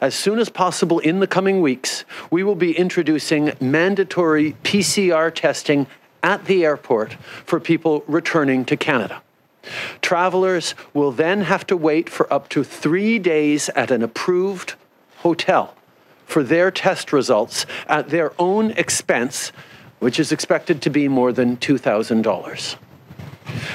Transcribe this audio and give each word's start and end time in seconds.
as 0.00 0.14
soon 0.14 0.38
as 0.38 0.48
possible 0.48 0.98
in 1.00 1.20
the 1.20 1.26
coming 1.26 1.60
weeks, 1.60 2.04
we 2.30 2.42
will 2.42 2.54
be 2.54 2.76
introducing 2.76 3.52
mandatory 3.60 4.54
PCR 4.64 5.34
testing 5.34 5.86
at 6.22 6.44
the 6.46 6.64
airport 6.64 7.14
for 7.44 7.60
people 7.60 8.04
returning 8.06 8.64
to 8.64 8.76
Canada. 8.76 9.22
Travelers 10.00 10.74
will 10.94 11.12
then 11.12 11.42
have 11.42 11.66
to 11.66 11.76
wait 11.76 12.08
for 12.08 12.32
up 12.32 12.48
to 12.50 12.64
three 12.64 13.18
days 13.18 13.68
at 13.70 13.90
an 13.90 14.02
approved 14.02 14.74
hotel 15.18 15.74
for 16.24 16.42
their 16.42 16.70
test 16.70 17.12
results 17.12 17.66
at 17.86 18.08
their 18.08 18.32
own 18.38 18.70
expense, 18.72 19.52
which 19.98 20.20
is 20.20 20.30
expected 20.32 20.80
to 20.82 20.90
be 20.90 21.08
more 21.08 21.32
than 21.32 21.56
$2,000. 21.56 22.76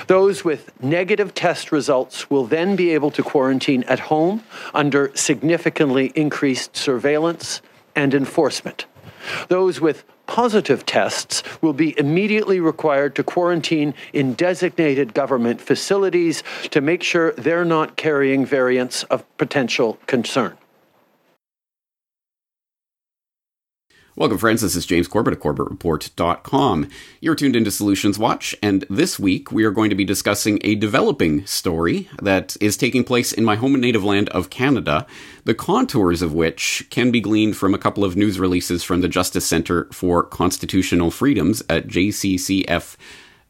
Those 0.07 0.43
with 0.43 0.71
negative 0.81 1.33
test 1.33 1.71
results 1.71 2.29
will 2.29 2.45
then 2.45 2.75
be 2.75 2.91
able 2.91 3.11
to 3.11 3.23
quarantine 3.23 3.83
at 3.83 3.99
home 3.99 4.43
under 4.73 5.11
significantly 5.15 6.11
increased 6.15 6.75
surveillance 6.75 7.61
and 7.95 8.13
enforcement. 8.13 8.85
Those 9.47 9.79
with 9.79 10.03
positive 10.25 10.85
tests 10.85 11.43
will 11.61 11.73
be 11.73 11.97
immediately 11.99 12.59
required 12.59 13.15
to 13.15 13.23
quarantine 13.23 13.93
in 14.13 14.33
designated 14.33 15.13
government 15.13 15.61
facilities 15.61 16.43
to 16.71 16.81
make 16.81 17.03
sure 17.03 17.33
they're 17.33 17.65
not 17.65 17.95
carrying 17.95 18.45
variants 18.45 19.03
of 19.03 19.25
potential 19.37 19.97
concern. 20.07 20.57
Welcome, 24.15 24.37
friends. 24.37 24.61
This 24.61 24.75
is 24.75 24.85
James 24.85 25.07
Corbett 25.07 25.33
of 25.33 25.39
CorbettReport.com. 25.39 26.87
You're 27.19 27.33
tuned 27.33 27.55
into 27.55 27.71
Solutions 27.71 28.19
Watch, 28.19 28.55
and 28.61 28.85
this 28.87 29.17
week 29.17 29.51
we 29.51 29.63
are 29.63 29.71
going 29.71 29.89
to 29.89 29.95
be 29.95 30.05
discussing 30.05 30.59
a 30.61 30.75
developing 30.75 31.47
story 31.47 32.07
that 32.21 32.55
is 32.61 32.77
taking 32.77 33.03
place 33.03 33.33
in 33.33 33.43
my 33.43 33.55
home 33.55 33.73
and 33.73 33.81
native 33.81 34.03
land 34.03 34.29
of 34.29 34.51
Canada, 34.51 35.07
the 35.45 35.55
contours 35.55 36.21
of 36.21 36.31
which 36.31 36.85
can 36.91 37.09
be 37.09 37.21
gleaned 37.21 37.57
from 37.57 37.73
a 37.73 37.79
couple 37.79 38.03
of 38.03 38.15
news 38.15 38.39
releases 38.39 38.83
from 38.83 39.01
the 39.01 39.07
Justice 39.07 39.47
Centre 39.47 39.85
for 39.91 40.21
Constitutional 40.21 41.09
Freedoms 41.09 41.63
at 41.67 41.87
JCCF 41.87 42.95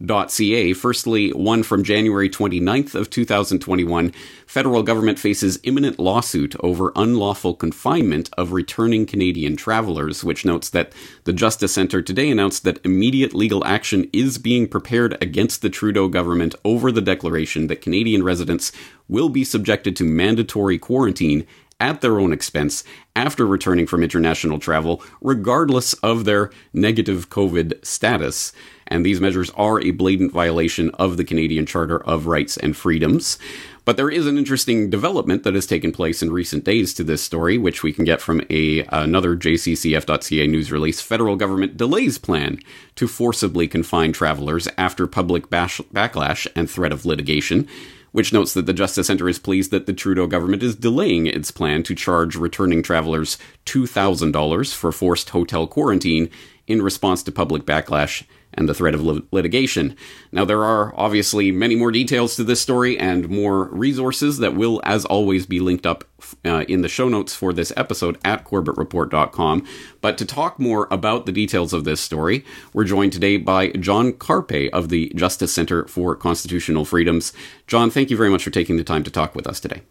Ca. 0.01 0.73
Firstly, 0.73 1.31
one 1.31 1.63
from 1.63 1.83
January 1.83 2.29
29th 2.29 2.95
of 2.95 3.09
2021. 3.09 4.11
Federal 4.45 4.83
government 4.83 5.17
faces 5.17 5.59
imminent 5.63 5.99
lawsuit 5.99 6.55
over 6.59 6.91
unlawful 6.95 7.53
confinement 7.53 8.29
of 8.37 8.51
returning 8.51 9.05
Canadian 9.05 9.55
travelers, 9.55 10.23
which 10.23 10.45
notes 10.45 10.69
that 10.69 10.91
the 11.23 11.33
Justice 11.33 11.73
Centre 11.73 12.01
today 12.01 12.29
announced 12.29 12.63
that 12.63 12.83
immediate 12.85 13.33
legal 13.33 13.63
action 13.65 14.09
is 14.11 14.37
being 14.37 14.67
prepared 14.67 15.17
against 15.21 15.61
the 15.61 15.69
Trudeau 15.69 16.07
government 16.07 16.55
over 16.65 16.91
the 16.91 17.01
declaration 17.01 17.67
that 17.67 17.81
Canadian 17.81 18.23
residents 18.23 18.71
will 19.07 19.29
be 19.29 19.43
subjected 19.43 19.95
to 19.95 20.03
mandatory 20.03 20.77
quarantine 20.77 21.45
at 21.83 21.99
their 21.99 22.17
own 22.17 22.31
expense 22.31 22.85
after 23.13 23.45
returning 23.45 23.85
from 23.85 24.03
international 24.03 24.57
travel, 24.57 25.03
regardless 25.19 25.93
of 25.95 26.23
their 26.23 26.49
negative 26.73 27.29
COVID 27.29 27.85
status 27.85 28.53
and 28.87 29.05
these 29.05 29.21
measures 29.21 29.49
are 29.51 29.81
a 29.81 29.91
blatant 29.91 30.31
violation 30.31 30.89
of 30.91 31.17
the 31.17 31.23
Canadian 31.23 31.65
Charter 31.65 32.03
of 32.03 32.27
Rights 32.27 32.57
and 32.57 32.75
Freedoms. 32.75 33.37
But 33.85 33.97
there 33.97 34.09
is 34.09 34.27
an 34.27 34.37
interesting 34.37 34.89
development 34.89 35.43
that 35.43 35.55
has 35.55 35.65
taken 35.65 35.91
place 35.91 36.21
in 36.21 36.31
recent 36.31 36.63
days 36.63 36.93
to 36.93 37.03
this 37.03 37.21
story, 37.21 37.57
which 37.57 37.83
we 37.83 37.91
can 37.91 38.05
get 38.05 38.21
from 38.21 38.41
a 38.49 38.83
another 38.89 39.35
jccf.ca 39.35 40.47
news 40.47 40.71
release. 40.71 41.01
Federal 41.01 41.35
government 41.35 41.75
delays 41.75 42.17
plan 42.17 42.59
to 42.95 43.07
forcibly 43.07 43.67
confine 43.67 44.13
travelers 44.13 44.69
after 44.77 45.05
public 45.05 45.49
bash- 45.49 45.81
backlash 45.93 46.47
and 46.55 46.69
threat 46.69 46.93
of 46.93 47.05
litigation 47.05 47.67
which 48.13 48.31
notes 48.31 48.53
that 48.53 48.65
the 48.65 48.73
Justice 48.73 49.07
Center 49.07 49.27
is 49.27 49.39
pleased 49.39 49.71
that 49.71 49.85
the 49.85 49.93
Trudeau 49.93 50.27
government 50.27 50.63
is 50.63 50.75
delaying 50.75 51.27
its 51.27 51.51
plan 51.51 51.83
to 51.83 51.93
charge 51.93 52.37
returning 52.37 52.81
travelers 52.81 53.37
$2,000 53.65 54.73
for 54.73 54.91
forced 54.93 55.31
hotel 55.31 55.67
quarantine 55.67 56.29
in 56.65 56.81
response 56.81 57.21
to 57.23 57.31
public 57.31 57.63
backlash 57.63 58.23
and 58.55 58.67
the 58.67 58.73
threat 58.73 58.93
of 58.93 59.03
litigation. 59.31 59.95
Now, 60.31 60.45
there 60.45 60.63
are 60.63 60.93
obviously 60.97 61.51
many 61.51 61.75
more 61.75 61.91
details 61.91 62.35
to 62.35 62.43
this 62.43 62.61
story 62.61 62.97
and 62.97 63.29
more 63.29 63.65
resources 63.65 64.37
that 64.39 64.55
will, 64.55 64.81
as 64.83 65.05
always, 65.05 65.45
be 65.45 65.59
linked 65.59 65.85
up 65.85 66.03
uh, 66.45 66.65
in 66.67 66.81
the 66.81 66.89
show 66.89 67.09
notes 67.09 67.35
for 67.35 67.53
this 67.53 67.73
episode 67.75 68.17
at 68.23 68.45
CorbettReport.com. 68.45 69.65
But 70.01 70.17
to 70.17 70.25
talk 70.25 70.59
more 70.59 70.87
about 70.91 71.25
the 71.25 71.31
details 71.31 71.73
of 71.73 71.83
this 71.83 72.01
story, 72.01 72.45
we're 72.73 72.83
joined 72.83 73.13
today 73.13 73.37
by 73.37 73.69
John 73.71 74.13
Carpay 74.13 74.69
of 74.69 74.89
the 74.89 75.11
Justice 75.15 75.53
Center 75.53 75.85
for 75.87 76.15
Constitutional 76.15 76.85
Freedoms. 76.85 77.33
John, 77.67 77.89
thank 77.89 78.09
you 78.09 78.17
very 78.17 78.29
much 78.29 78.43
for 78.43 78.49
taking 78.49 78.77
the 78.77 78.83
time 78.83 79.03
to 79.03 79.11
talk 79.11 79.35
with 79.35 79.47
us 79.47 79.59
today. 79.59 79.81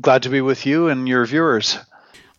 Glad 0.00 0.22
to 0.22 0.28
be 0.28 0.40
with 0.40 0.66
you 0.66 0.88
and 0.88 1.08
your 1.08 1.26
viewers. 1.26 1.78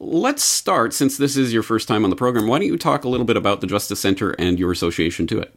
Let's 0.03 0.41
start, 0.41 0.95
since 0.95 1.17
this 1.17 1.38
is 1.38 1.53
your 1.53 1.62
first 1.62 1.88
time 1.88 2.03
on 2.03 2.09
the 2.09 2.16
program, 2.16 2.47
why 2.47 2.57
don't 2.57 2.67
you 2.67 2.75
talk 2.75 3.03
a 3.03 3.07
little 3.07 3.25
bit 3.25 3.38
about 3.38 3.62
the 3.62 3.67
Justice 3.67 4.00
Center 4.00 4.31
and 4.31 4.57
your 4.57 4.72
association 4.72 5.28
to 5.28 5.39
it? 5.39 5.53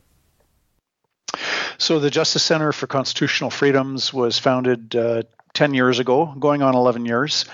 So, 1.79 1.99
the 1.99 2.11
Justice 2.11 2.43
Center 2.43 2.71
for 2.71 2.87
Constitutional 2.87 3.49
Freedoms 3.49 4.13
was 4.13 4.39
founded 4.39 4.95
uh, 4.95 5.23
10 5.55 5.73
years 5.73 5.99
ago, 5.99 6.35
going 6.39 6.61
on 6.61 6.75
11 6.75 7.07
years. 7.07 7.47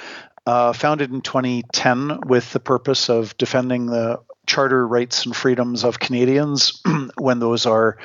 Uh, 0.47 0.73
founded 0.73 1.13
in 1.13 1.21
2010 1.21 2.23
with 2.27 2.53
the 2.53 2.59
purpose 2.59 3.09
of 3.09 3.39
defending 3.39 3.87
the 3.87 4.19
charter 4.51 4.85
rights 4.85 5.27
and 5.27 5.37
freedoms 5.37 5.85
of 5.85 6.01
Canadians 6.01 6.83
when 7.17 7.39
those 7.39 7.67
are 7.67 7.99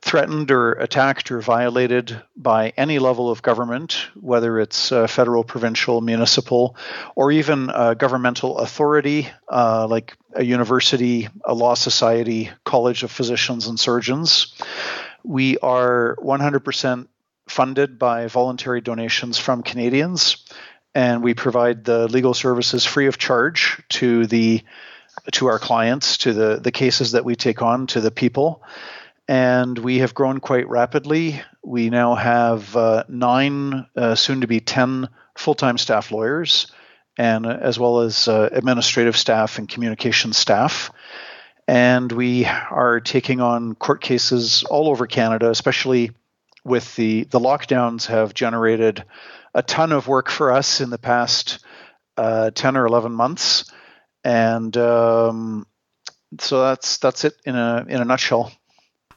threatened 0.00 0.50
or 0.50 0.72
attacked 0.72 1.30
or 1.30 1.42
violated 1.42 2.22
by 2.34 2.72
any 2.78 2.98
level 2.98 3.30
of 3.30 3.42
government, 3.42 4.08
whether 4.18 4.58
it's 4.58 4.90
uh, 4.90 5.06
federal, 5.06 5.44
provincial, 5.44 6.00
municipal, 6.00 6.76
or 7.14 7.30
even 7.30 7.68
a 7.68 7.94
governmental 7.94 8.56
authority 8.58 9.28
uh, 9.50 9.86
like 9.86 10.16
a 10.32 10.42
university, 10.42 11.28
a 11.44 11.52
law 11.52 11.74
society, 11.74 12.48
college 12.64 13.02
of 13.02 13.10
physicians 13.10 13.66
and 13.66 13.78
surgeons. 13.78 14.54
We 15.22 15.58
are 15.58 16.16
100% 16.22 17.06
funded 17.48 17.98
by 17.98 18.28
voluntary 18.28 18.80
donations 18.80 19.36
from 19.36 19.62
Canadians, 19.62 20.42
and 20.94 21.22
we 21.22 21.34
provide 21.34 21.84
the 21.84 22.08
legal 22.08 22.32
services 22.32 22.86
free 22.86 23.08
of 23.08 23.18
charge 23.18 23.82
to 23.90 24.26
the 24.26 24.62
to 25.30 25.46
our 25.46 25.58
clients, 25.58 26.18
to 26.18 26.32
the, 26.32 26.58
the 26.60 26.72
cases 26.72 27.12
that 27.12 27.24
we 27.24 27.36
take 27.36 27.62
on, 27.62 27.86
to 27.88 28.00
the 28.00 28.10
people. 28.10 28.62
And 29.28 29.78
we 29.78 29.98
have 29.98 30.14
grown 30.14 30.40
quite 30.40 30.68
rapidly. 30.68 31.40
We 31.62 31.90
now 31.90 32.16
have 32.16 32.76
uh, 32.76 33.04
nine, 33.08 33.86
uh, 33.96 34.16
soon 34.16 34.40
to 34.40 34.46
be 34.48 34.60
10 34.60 35.08
full 35.36 35.54
time 35.54 35.78
staff 35.78 36.10
lawyers, 36.10 36.72
and 37.16 37.46
uh, 37.46 37.58
as 37.60 37.78
well 37.78 38.00
as 38.00 38.26
uh, 38.26 38.48
administrative 38.52 39.16
staff 39.16 39.58
and 39.58 39.68
communication 39.68 40.32
staff. 40.32 40.90
And 41.68 42.10
we 42.10 42.44
are 42.44 43.00
taking 43.00 43.40
on 43.40 43.76
court 43.76 44.02
cases 44.02 44.64
all 44.64 44.88
over 44.88 45.06
Canada, 45.06 45.48
especially 45.48 46.10
with 46.64 46.94
the, 46.96 47.24
the 47.24 47.40
lockdowns 47.40 48.06
have 48.06 48.34
generated 48.34 49.04
a 49.54 49.62
ton 49.62 49.92
of 49.92 50.08
work 50.08 50.28
for 50.30 50.52
us 50.52 50.80
in 50.80 50.90
the 50.90 50.98
past 50.98 51.64
uh, 52.16 52.50
10 52.50 52.76
or 52.76 52.86
11 52.86 53.12
months 53.12 53.70
and 54.24 54.76
um, 54.76 55.66
so 56.38 56.62
that's 56.62 56.98
that's 56.98 57.24
it 57.24 57.34
in 57.44 57.56
a 57.56 57.84
in 57.88 58.00
a 58.00 58.04
nutshell. 58.04 58.52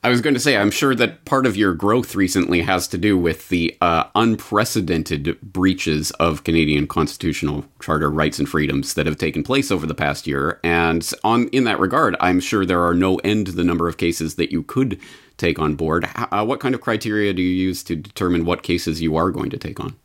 I 0.05 0.09
was 0.09 0.21
going 0.21 0.35
to 0.35 0.39
say, 0.39 0.55
I'm 0.55 0.69
sure 0.69 0.93
that 0.93 1.25
part 1.25 1.47
of 1.47 1.57
your 1.57 1.73
growth 1.73 2.13
recently 2.13 2.61
has 2.61 2.87
to 2.89 2.97
do 2.99 3.17
with 3.17 3.49
the 3.49 3.75
uh, 3.81 4.03
unprecedented 4.13 5.41
breaches 5.41 6.11
of 6.11 6.43
Canadian 6.43 6.85
constitutional 6.85 7.65
charter 7.81 8.11
rights 8.11 8.37
and 8.37 8.47
freedoms 8.47 8.93
that 8.93 9.07
have 9.07 9.17
taken 9.17 9.41
place 9.41 9.71
over 9.71 9.87
the 9.87 9.95
past 9.95 10.27
year. 10.27 10.59
And 10.63 11.11
on 11.23 11.47
in 11.47 11.63
that 11.63 11.79
regard, 11.79 12.15
I'm 12.19 12.39
sure 12.39 12.67
there 12.67 12.85
are 12.85 12.93
no 12.93 13.15
end 13.23 13.47
to 13.47 13.51
the 13.51 13.63
number 13.63 13.87
of 13.87 13.97
cases 13.97 14.35
that 14.35 14.51
you 14.51 14.61
could 14.61 14.99
take 15.37 15.57
on 15.57 15.73
board. 15.73 16.07
Uh, 16.15 16.45
what 16.45 16.59
kind 16.59 16.75
of 16.75 16.81
criteria 16.81 17.33
do 17.33 17.41
you 17.41 17.55
use 17.55 17.83
to 17.85 17.95
determine 17.95 18.45
what 18.45 18.61
cases 18.61 19.01
you 19.01 19.15
are 19.15 19.31
going 19.31 19.49
to 19.49 19.57
take 19.57 19.79
on? 19.79 19.95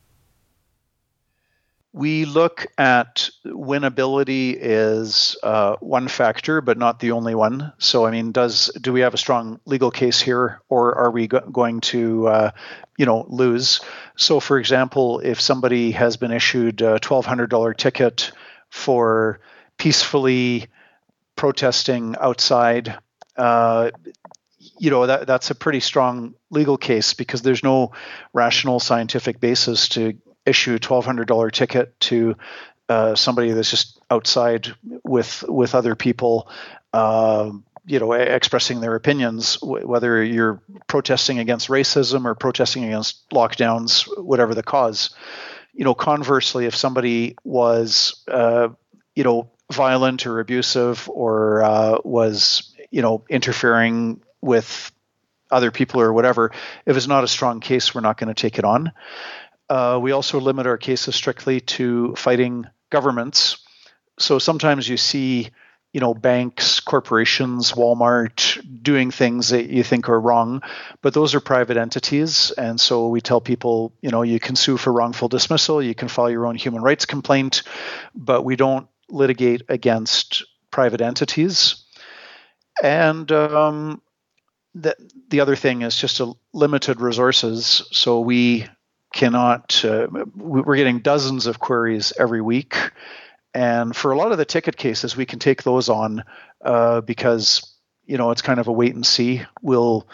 We 1.92 2.24
look 2.24 2.66
at 2.78 3.30
winnability 3.44 4.56
is 4.56 5.37
uh, 5.42 5.75
one 5.81 6.06
factor, 6.06 6.60
but 6.60 6.78
not 6.78 7.00
the 7.00 7.10
only 7.10 7.34
one. 7.34 7.72
So, 7.78 8.06
I 8.06 8.12
mean, 8.12 8.31
does 8.31 8.70
do 8.81 8.92
we 8.92 9.00
have 9.00 9.12
a 9.12 9.19
strong 9.19 9.58
legal 9.64 9.90
case 9.90 10.20
here, 10.20 10.62
or 10.69 10.94
are 10.94 11.10
we 11.10 11.26
go- 11.26 11.40
going 11.40 11.81
to, 11.81 12.28
uh, 12.28 12.50
you 12.96 13.06
know, 13.06 13.26
lose? 13.28 13.81
So, 14.16 14.38
for 14.38 14.58
example, 14.58 15.19
if 15.19 15.40
somebody 15.40 15.90
has 15.90 16.16
been 16.16 16.31
issued 16.31 16.81
a 16.81 17.00
twelve 17.00 17.26
hundred 17.26 17.50
dollar 17.50 17.75
ticket 17.75 18.31
for 18.69 19.40
peacefully 19.76 20.69
protesting 21.34 22.14
outside, 22.20 22.96
uh, 23.36 23.90
you 24.78 24.90
know 24.90 25.06
that 25.06 25.26
that's 25.26 25.50
a 25.50 25.54
pretty 25.56 25.81
strong 25.81 26.34
legal 26.50 26.76
case 26.76 27.14
because 27.14 27.43
there's 27.43 27.64
no 27.64 27.93
rational 28.32 28.78
scientific 28.78 29.40
basis 29.40 29.88
to 29.88 30.14
issue 30.50 30.75
a 30.75 30.79
twelve 30.79 31.06
hundred 31.06 31.29
dollar 31.29 31.50
ticket 31.50 31.99
to 32.00 32.35
uh, 32.88 33.14
somebody 33.14 33.52
that's 33.52 33.70
just 33.70 34.00
outside 34.11 34.75
with 35.05 35.44
with 35.49 35.75
other 35.75 35.94
people, 35.94 36.50
uh, 36.93 37.50
you 37.87 37.99
know, 38.00 38.12
expressing 38.12 38.81
their 38.81 38.94
opinions, 38.97 39.58
whether 39.62 40.23
you're 40.25 40.61
protesting 40.87 41.38
against 41.38 41.69
racism 41.69 42.25
or 42.25 42.35
protesting 42.35 42.85
against 42.85 43.29
lockdowns, 43.31 44.06
whatever 44.23 44.55
the 44.55 44.62
cause. 44.62 45.11
you 45.73 45.85
know, 45.85 45.94
conversely, 45.94 46.67
if 46.67 46.75
somebody 46.75 47.37
was, 47.44 48.23
uh, 48.29 48.69
you 49.14 49.25
know, 49.25 49.50
violent 49.73 50.26
or 50.26 50.41
abusive 50.41 51.08
or 51.08 51.62
uh, 51.62 51.99
was, 52.05 52.75
you 52.91 53.03
know, 53.03 53.25
interfering 53.29 54.20
with 54.41 54.93
other 55.50 55.70
people 55.70 56.00
or 56.00 56.12
whatever, 56.12 56.53
if 56.87 56.96
it's 56.96 57.06
not 57.06 57.25
a 57.25 57.29
strong 57.29 57.61
case, 57.61 57.94
we're 57.94 58.00
not 58.00 58.19
going 58.19 58.29
to 58.29 58.41
take 58.41 58.58
it 58.58 58.64
on. 58.64 58.93
Uh, 59.70 60.00
we 60.02 60.11
also 60.11 60.40
limit 60.40 60.67
our 60.67 60.76
cases 60.76 61.14
strictly 61.14 61.61
to 61.61 62.12
fighting 62.17 62.67
governments. 62.90 63.58
So 64.19 64.40
sometimes 64.40 64.88
you 64.88 64.96
see, 64.96 65.50
you 65.93 66.00
know, 66.00 66.12
banks, 66.12 66.81
corporations, 66.81 67.70
Walmart 67.70 68.61
doing 68.82 69.12
things 69.12 69.50
that 69.50 69.70
you 69.70 69.84
think 69.84 70.08
are 70.08 70.20
wrong, 70.20 70.62
but 71.02 71.14
those 71.14 71.37
are 71.37 71.40
private 71.40 71.76
entities. 71.76 72.50
And 72.50 72.81
so 72.81 73.06
we 73.06 73.20
tell 73.20 73.40
people, 73.40 73.94
you 74.02 74.11
know, 74.11 74.22
you 74.22 74.40
can 74.40 74.56
sue 74.56 74.76
for 74.76 74.93
wrongful 74.93 75.28
dismissal, 75.28 75.81
you 75.81 75.94
can 75.94 76.08
file 76.08 76.31
your 76.31 76.46
own 76.46 76.56
human 76.56 76.82
rights 76.82 77.06
complaint, 77.06 77.62
but 78.12 78.43
we 78.43 78.56
don't 78.56 78.88
litigate 79.08 79.62
against 79.69 80.44
private 80.72 81.00
entities. 81.00 81.84
And 82.82 83.31
um, 83.31 84.02
the, 84.75 84.96
the 85.28 85.40
other 85.40 85.55
thing 85.55 85.82
is 85.82 85.94
just 85.94 86.19
a 86.19 86.32
limited 86.52 87.00
resources. 87.00 87.87
So 87.93 88.19
we 88.19 88.67
cannot, 89.12 89.84
uh, 89.84 90.06
we're 90.34 90.76
getting 90.76 91.00
dozens 91.00 91.46
of 91.46 91.58
queries 91.58 92.12
every 92.18 92.40
week. 92.40 92.76
And 93.52 93.94
for 93.94 94.12
a 94.12 94.16
lot 94.16 94.32
of 94.32 94.38
the 94.38 94.44
ticket 94.44 94.76
cases, 94.76 95.16
we 95.16 95.26
can 95.26 95.38
take 95.38 95.62
those 95.62 95.88
on 95.88 96.24
uh, 96.64 97.00
because, 97.00 97.76
you 98.06 98.16
know, 98.16 98.30
it's 98.30 98.42
kind 98.42 98.60
of 98.60 98.68
a 98.68 98.72
wait 98.72 98.94
and 98.94 99.04
see. 99.04 99.42
We'll 99.60 100.06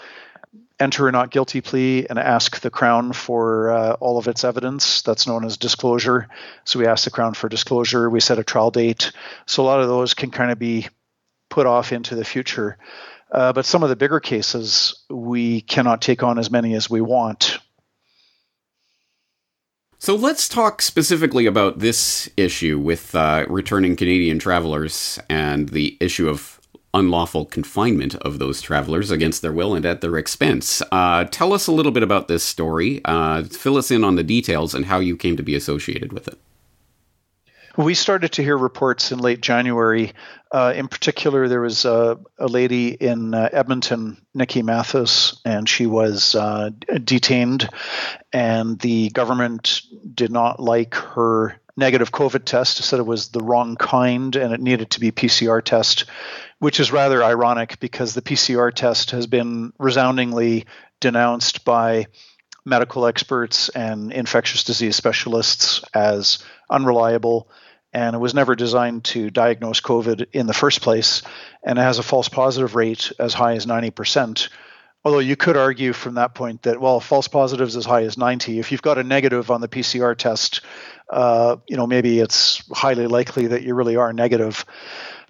enter 0.79 1.09
a 1.09 1.13
not 1.13 1.31
guilty 1.31 1.61
plea 1.61 2.07
and 2.09 2.19
ask 2.19 2.61
the 2.61 2.71
Crown 2.71 3.13
for 3.13 3.71
uh, 3.71 3.93
all 3.95 4.19
of 4.19 4.29
its 4.29 4.45
evidence. 4.45 5.03
That's 5.03 5.27
known 5.27 5.45
as 5.45 5.57
disclosure. 5.57 6.29
So 6.65 6.79
we 6.79 6.87
ask 6.87 7.05
the 7.05 7.11
Crown 7.11 7.35
for 7.35 7.49
disclosure. 7.49 8.09
We 8.09 8.21
set 8.21 8.39
a 8.39 8.45
trial 8.45 8.71
date. 8.71 9.13
So 9.47 9.63
a 9.63 9.67
lot 9.67 9.81
of 9.81 9.89
those 9.89 10.15
can 10.15 10.31
kind 10.31 10.51
of 10.51 10.59
be 10.59 10.89
put 11.49 11.67
off 11.67 11.93
into 11.93 12.15
the 12.15 12.25
future. 12.25 12.79
Uh, 13.31 13.53
but 13.53 13.67
some 13.67 13.83
of 13.83 13.89
the 13.89 13.97
bigger 13.97 14.21
cases, 14.21 15.05
we 15.11 15.61
cannot 15.61 16.01
take 16.01 16.23
on 16.23 16.39
as 16.39 16.51
many 16.51 16.75
as 16.75 16.89
we 16.89 17.01
want. 17.01 17.59
So 19.99 20.15
let's 20.15 20.49
talk 20.49 20.83
specifically 20.83 21.47
about 21.47 21.79
this 21.79 22.29
issue 22.37 22.79
with 22.79 23.15
uh, 23.15 23.47
returning 23.49 23.97
Canadian 23.97 24.39
travelers 24.39 25.19
and 25.31 25.71
the 25.71 25.97
issue 26.01 26.29
of 26.29 26.61
unlawful 26.93 27.47
confinement 27.47 28.15
of 28.17 28.39
those 28.39 28.61
travelers 28.61 29.11
against 29.11 29.41
their 29.43 29.53
will 29.53 29.75
and 29.75 29.87
at 29.87 30.03
their 30.03 30.17
expense. 30.17 30.83
Uh, 30.93 31.25
tell 31.25 31.53
us 31.53 31.67
a 31.67 31.73
little 31.73 31.93
bit 31.93 32.03
about 32.03 32.29
this 32.29 32.43
story. 32.43 33.01
Uh, 33.07 33.43
fill 33.45 33.77
us 33.77 33.91
in 33.91 34.05
on 34.05 34.17
the 34.17 34.23
details 34.23 34.75
and 34.75 34.87
how 34.87 34.99
you 34.99 35.17
came 35.17 35.37
to 35.37 35.43
be 35.43 35.55
associated 35.55 36.13
with 36.13 36.29
it. 36.29 36.39
We 37.77 37.93
started 37.93 38.33
to 38.33 38.43
hear 38.43 38.57
reports 38.57 39.13
in 39.13 39.19
late 39.19 39.43
January. 39.43 40.15
Uh, 40.51 40.73
in 40.75 40.89
particular, 40.89 41.47
there 41.47 41.61
was 41.61 41.85
a, 41.85 42.19
a 42.39 42.47
lady 42.47 42.89
in 42.89 43.35
uh, 43.35 43.51
Edmonton, 43.53 44.17
Nikki 44.33 44.63
Mathis, 44.63 45.39
and 45.45 45.69
she 45.69 45.85
was 45.85 46.35
uh, 46.35 46.71
detained, 47.05 47.69
and 48.33 48.79
the 48.79 49.11
government 49.11 49.83
did 50.15 50.31
not 50.31 50.59
like 50.59 50.95
her 50.95 51.61
negative 51.77 52.13
COVID 52.13 52.47
test, 52.47 52.79
said 52.79 52.99
it 52.99 53.07
was 53.07 53.29
the 53.29 53.41
wrong 53.41 53.77
kind 53.77 54.35
and 54.37 54.55
it 54.55 54.61
needed 54.61 54.93
to 54.93 55.01
be 55.01 55.13
PCR 55.13 55.63
test, 55.63 56.07
which 56.59 56.81
is 56.81 56.91
rather 56.91 57.23
ironic 57.23 57.79
because 57.79 58.15
the 58.15 58.23
PCR 58.23 58.73
test 58.73 59.11
has 59.11 59.27
been 59.27 59.75
resoundingly 59.79 60.65
denounced 61.01 61.67
by 61.67 62.07
medical 62.65 63.05
experts 63.05 63.69
and 63.69 64.13
infectious 64.13 64.65
disease 64.65 64.97
specialists 64.97 65.83
as 65.93 66.39
unreliable 66.71 67.51
and 67.97 68.15
it 68.15 68.19
was 68.19 68.35
never 68.35 68.55
designed 68.55 69.05
to 69.05 69.31
diagnose 69.31 69.81
COVID 69.81 70.27
in 70.35 70.47
the 70.47 70.53
first 70.53 70.83
place, 70.83 71.23
and 71.63 71.79
it 71.79 71.83
has 71.83 71.99
a 71.99 72.03
false 72.03 72.29
positive 72.29 72.75
rate 72.75 73.11
as 73.19 73.33
high 73.33 73.55
as 73.55 73.65
90%. 73.65 74.51
Although 75.03 75.21
you 75.21 75.35
could 75.35 75.57
argue 75.57 75.95
from 75.95 76.17
that 76.17 76.35
point 76.35 76.65
that, 76.65 76.79
well, 76.79 77.01
false 77.01 77.27
positives 77.27 77.75
as 77.75 77.87
high 77.87 78.03
as 78.03 78.19
90. 78.19 78.59
If 78.59 78.71
you've 78.71 78.83
got 78.83 78.99
a 78.99 79.03
negative 79.03 79.51
on 79.51 79.63
the 79.63 79.69
PCR 79.69 80.15
test, 80.15 80.61
uh, 81.09 81.57
you 81.67 81.79
know, 81.79 81.87
maybe 81.87 82.19
it's 82.21 82.63
highly 82.71 83.07
likely 83.07 83.47
that 83.47 83.63
you 83.63 83.75
really 83.75 83.97
are 83.97 84.13
negative. 84.13 84.67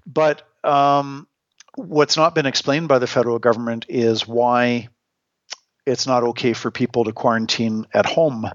But 0.05 0.43
um, 0.65 1.29
what's 1.77 2.17
not 2.17 2.35
been 2.35 2.47
explained 2.47 2.89
by 2.89 2.99
the 2.99 3.07
federal 3.07 3.39
government 3.39 3.87
is 3.89 4.27
why 4.27 4.89
it's 5.87 6.09
not 6.09 6.25
okay 6.25 6.53
for 6.53 6.73
people 6.73 7.05
to 7.05 7.13
quarantine 7.13 7.87
at 7.95 8.07
home 8.07 8.51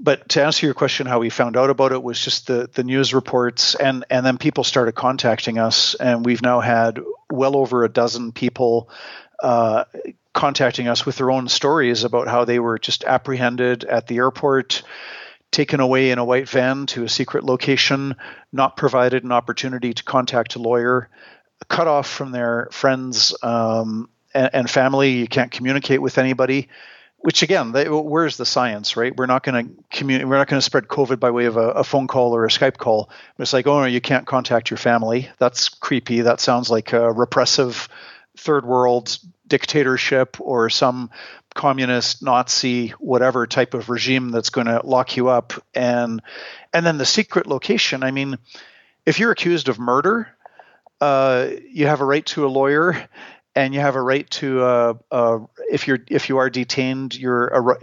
but 0.00 0.30
to 0.30 0.42
answer 0.42 0.66
your 0.66 0.74
question, 0.74 1.06
how 1.06 1.18
we 1.18 1.28
found 1.28 1.56
out 1.58 1.68
about 1.68 1.92
it 1.92 2.02
was 2.02 2.18
just 2.18 2.46
the 2.46 2.68
the 2.72 2.82
news 2.82 3.12
reports, 3.12 3.74
and 3.74 4.04
and 4.08 4.24
then 4.24 4.38
people 4.38 4.64
started 4.64 4.92
contacting 4.92 5.58
us, 5.58 5.94
and 5.94 6.24
we've 6.24 6.42
now 6.42 6.60
had 6.60 7.00
well 7.30 7.56
over 7.56 7.84
a 7.84 7.88
dozen 7.88 8.32
people 8.32 8.88
uh, 9.42 9.84
contacting 10.32 10.88
us 10.88 11.04
with 11.04 11.16
their 11.16 11.30
own 11.30 11.48
stories 11.48 12.04
about 12.04 12.28
how 12.28 12.46
they 12.46 12.58
were 12.58 12.78
just 12.78 13.04
apprehended 13.04 13.84
at 13.84 14.06
the 14.06 14.16
airport, 14.16 14.82
taken 15.50 15.80
away 15.80 16.10
in 16.10 16.18
a 16.18 16.24
white 16.24 16.48
van 16.48 16.86
to 16.86 17.04
a 17.04 17.08
secret 17.08 17.44
location, 17.44 18.16
not 18.52 18.78
provided 18.78 19.22
an 19.22 19.32
opportunity 19.32 19.92
to 19.92 20.02
contact 20.02 20.54
a 20.54 20.58
lawyer, 20.58 21.10
cut 21.68 21.88
off 21.88 22.08
from 22.08 22.32
their 22.32 22.68
friends 22.72 23.34
um, 23.42 24.08
and, 24.32 24.50
and 24.54 24.70
family. 24.70 25.10
You 25.18 25.28
can't 25.28 25.50
communicate 25.50 26.00
with 26.00 26.16
anybody 26.16 26.68
which 27.22 27.42
again, 27.42 27.72
they, 27.72 27.88
where's 27.88 28.38
the 28.38 28.46
science, 28.46 28.96
right? 28.96 29.14
We're 29.14 29.26
not 29.26 29.42
going 29.42 29.66
to 29.66 29.84
communicate. 29.90 30.28
We're 30.28 30.38
not 30.38 30.48
going 30.48 30.58
to 30.58 30.64
spread 30.64 30.88
COVID 30.88 31.20
by 31.20 31.30
way 31.30 31.44
of 31.44 31.56
a, 31.56 31.70
a, 31.70 31.84
phone 31.84 32.06
call 32.06 32.34
or 32.34 32.46
a 32.46 32.48
Skype 32.48 32.78
call. 32.78 33.10
It's 33.38 33.52
like, 33.52 33.66
oh 33.66 33.80
no, 33.80 33.86
you 33.86 34.00
can't 34.00 34.26
contact 34.26 34.70
your 34.70 34.78
family. 34.78 35.28
That's 35.38 35.68
creepy. 35.68 36.22
That 36.22 36.40
sounds 36.40 36.70
like 36.70 36.94
a 36.94 37.12
repressive 37.12 37.88
third 38.38 38.64
world 38.64 39.18
dictatorship 39.46 40.36
or 40.40 40.70
some 40.70 41.10
communist, 41.54 42.22
Nazi, 42.22 42.88
whatever 42.98 43.46
type 43.46 43.74
of 43.74 43.90
regime 43.90 44.30
that's 44.30 44.50
going 44.50 44.68
to 44.68 44.80
lock 44.84 45.16
you 45.16 45.28
up. 45.28 45.52
And 45.74 46.22
and 46.72 46.86
then 46.86 46.96
the 46.96 47.04
secret 47.04 47.46
location. 47.46 48.02
I 48.02 48.12
mean, 48.12 48.38
if 49.04 49.18
you're 49.18 49.32
accused 49.32 49.68
of 49.68 49.78
murder, 49.78 50.28
uh, 51.02 51.48
you 51.68 51.86
have 51.86 52.00
a 52.00 52.04
right 52.04 52.24
to 52.26 52.46
a 52.46 52.48
lawyer 52.48 53.08
and 53.54 53.74
you 53.74 53.80
have 53.80 53.96
a 53.96 54.02
right 54.02 54.28
to 54.30 54.62
uh, 54.62 54.94
uh, 55.10 55.38
if 55.70 55.88
you're 55.88 55.98
if 56.08 56.28
you 56.28 56.38
are 56.38 56.50
detained, 56.50 57.16
you're 57.16 57.48
a, 57.48 57.76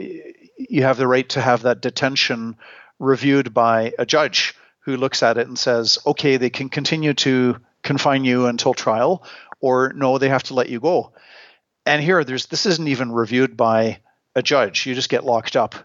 you 0.58 0.84
have 0.84 0.98
the 0.98 1.08
right 1.08 1.28
to 1.30 1.42
have 1.42 1.64
that 1.64 1.82
detention 1.82 2.56
reviewed 3.00 3.54
by 3.54 3.94
a 4.00 4.06
judge 4.06 4.56
who 4.80 4.98
looks 4.98 5.22
at 5.22 5.38
it 5.38 5.48
and 5.48 5.60
says, 5.60 6.00
okay, 6.06 6.38
they 6.38 6.50
can 6.50 6.70
continue 6.70 7.14
to 7.14 7.58
confine 7.84 8.24
you 8.24 8.48
until 8.48 8.74
trial, 8.74 9.24
or 9.60 9.94
no, 9.94 10.18
they 10.18 10.30
have 10.30 10.44
to 10.44 10.54
let 10.54 10.70
you 10.70 10.80
go. 10.80 11.12
And 11.86 12.02
here, 12.02 12.24
there's 12.24 12.48
this 12.48 12.66
isn't 12.66 12.88
even 12.88 13.12
reviewed 13.12 13.58
by 13.58 14.00
a 14.36 14.42
judge; 14.42 14.86
you 14.86 14.96
just 14.96 15.10
get 15.10 15.26
locked 15.26 15.56
up. 15.56 15.76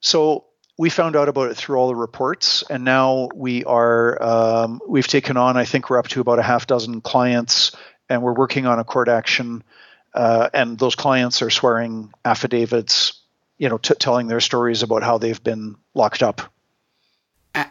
So 0.00 0.44
we 0.78 0.90
found 0.90 1.16
out 1.16 1.28
about 1.28 1.50
it 1.50 1.56
through 1.56 1.76
all 1.76 1.88
the 1.88 1.96
reports, 1.96 2.62
and 2.70 2.84
now 2.84 3.28
we 3.34 3.64
are 3.64 4.22
um, 4.22 4.80
we've 4.88 5.06
taken 5.06 5.36
on. 5.36 5.56
I 5.56 5.64
think 5.64 5.90
we're 5.90 5.98
up 5.98 6.08
to 6.08 6.20
about 6.20 6.38
a 6.38 6.42
half 6.42 6.66
dozen 6.66 7.00
clients 7.00 7.72
and 8.08 8.22
we're 8.22 8.34
working 8.34 8.66
on 8.66 8.78
a 8.78 8.84
court 8.84 9.08
action. 9.08 9.62
Uh, 10.14 10.48
and 10.54 10.78
those 10.78 10.94
clients 10.94 11.42
are 11.42 11.50
swearing 11.50 12.12
affidavits, 12.24 13.20
you 13.58 13.68
know, 13.68 13.78
t- 13.78 13.94
telling 13.94 14.26
their 14.26 14.40
stories 14.40 14.82
about 14.82 15.02
how 15.02 15.18
they've 15.18 15.42
been 15.42 15.76
locked 15.94 16.22
up. 16.22 16.42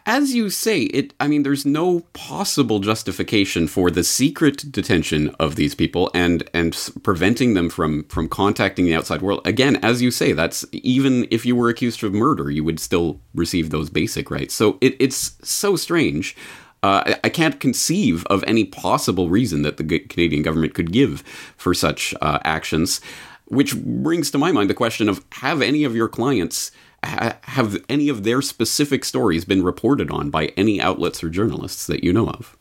As 0.06 0.34
you 0.34 0.50
say, 0.50 0.82
it. 0.82 1.14
I 1.20 1.28
mean, 1.28 1.44
there's 1.44 1.66
no 1.66 2.02
possible 2.12 2.80
justification 2.80 3.68
for 3.68 3.90
the 3.90 4.04
secret 4.04 4.72
detention 4.72 5.34
of 5.40 5.56
these 5.56 5.76
people 5.76 6.12
and 6.14 6.50
and 6.54 6.76
preventing 7.04 7.54
them 7.54 7.70
from 7.70 8.04
from 8.06 8.28
contacting 8.28 8.86
the 8.86 8.96
outside 8.96 9.22
world. 9.22 9.42
Again, 9.46 9.78
as 9.78 10.02
you 10.02 10.12
say, 10.12 10.34
that's 10.34 10.66
even 10.74 11.28
if 11.32 11.46
you 11.46 11.56
were 11.56 11.70
accused 11.70 12.04
of 12.04 12.14
murder, 12.14 12.50
you 12.50 12.64
would 12.64 12.80
still 12.80 13.22
receive 13.34 13.70
those 13.70 13.90
basic 13.90 14.30
rights. 14.30 14.54
So 14.54 14.78
it, 14.82 14.96
it's 15.00 15.38
so 15.48 15.76
strange. 15.76 16.36
Uh, 16.84 17.16
I 17.24 17.30
can't 17.30 17.60
conceive 17.60 18.26
of 18.28 18.44
any 18.46 18.64
possible 18.64 19.30
reason 19.30 19.64
that 19.64 19.78
the 19.78 20.00
Canadian 20.00 20.44
government 20.44 20.74
could 20.74 20.92
give 20.92 21.22
for 21.58 21.74
such 21.74 22.14
uh, 22.22 22.40
actions, 22.44 23.02
which 23.46 23.76
brings 23.76 24.30
to 24.32 24.38
my 24.38 24.52
mind 24.52 24.70
the 24.70 24.76
question 24.76 25.10
of 25.10 25.24
have 25.34 25.62
any 25.62 25.84
of 25.84 25.96
your 25.96 26.08
clients 26.08 26.72
ha- 27.04 27.38
have 27.44 27.78
any 27.90 28.10
of 28.10 28.24
their 28.24 28.42
specific 28.42 29.06
stories 29.06 29.46
been 29.46 29.64
reported 29.64 30.12
on 30.12 30.30
by 30.30 30.48
any 30.58 30.82
outlets 30.82 31.24
or 31.24 31.30
journalists 31.30 31.88
that 31.88 32.04
you 32.04 32.14
know 32.14 32.28
of? 32.28 32.58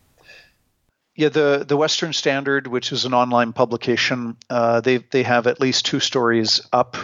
Yeah, 1.15 1.31
the 1.31 1.65
the 1.67 1.79
Western 1.79 2.13
Standard, 2.13 2.67
which 2.67 2.93
is 2.93 3.07
an 3.07 3.15
online 3.15 3.55
publication, 3.55 4.37
uh, 4.51 4.81
they 4.81 4.99
they 4.99 5.23
have 5.23 5.47
at 5.47 5.61
least 5.61 5.87
two 5.87 6.01
stories 6.01 6.61
up 6.73 6.97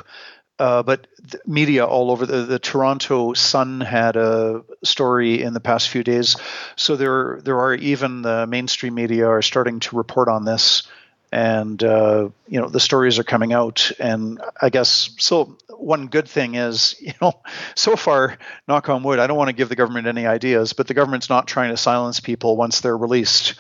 uh, 0.63 0.83
but 0.85 1.09
media 1.45 1.85
all 1.85 2.13
over 2.13 2.25
the, 2.25 2.43
the 2.45 2.59
Toronto 2.61 3.33
Sun 3.33 3.81
had 3.81 4.15
a 4.15 4.63
story 4.85 5.43
in 5.43 5.55
the 5.55 5.61
past 5.61 5.89
few 5.89 6.05
days. 6.05 6.37
So 6.77 6.95
there 6.95 7.41
there 7.43 7.59
are 7.59 7.75
even 7.75 8.23
the 8.23 8.47
mainstream 8.47 8.95
media 8.95 9.27
are 9.27 9.43
starting 9.43 9.81
to 9.81 9.97
report 9.97 10.29
on 10.29 10.45
this. 10.45 10.85
and 11.33 11.83
uh, 11.83 12.29
you 12.47 12.61
know 12.61 12.69
the 12.69 12.79
stories 12.79 13.19
are 13.19 13.25
coming 13.25 13.53
out 13.55 13.91
and 13.99 14.39
i 14.61 14.69
guess 14.69 15.11
so 15.19 15.57
one 15.79 16.09
good 16.09 16.29
thing 16.29 16.57
is 16.57 16.95
you 17.01 17.15
know 17.23 17.33
so 17.75 17.97
far 17.97 18.37
knock 18.69 18.89
on 18.91 19.03
wood 19.03 19.19
i 19.19 19.27
don't 19.27 19.39
want 19.39 19.49
to 19.49 19.57
give 19.61 19.71
the 19.71 19.81
government 19.83 20.07
any 20.07 20.27
ideas 20.27 20.75
but 20.75 20.87
the 20.87 20.95
government's 20.95 21.31
not 21.31 21.49
trying 21.49 21.71
to 21.71 21.77
silence 21.77 22.21
people 22.21 22.55
once 22.57 22.81
they're 22.81 23.05
released 23.07 23.55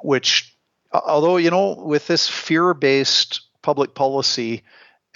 which 0.00 0.56
although 0.92 1.38
you 1.38 1.50
know 1.50 1.74
with 1.74 2.06
this 2.06 2.28
fear-based 2.28 3.40
public 3.62 3.94
policy 3.94 4.62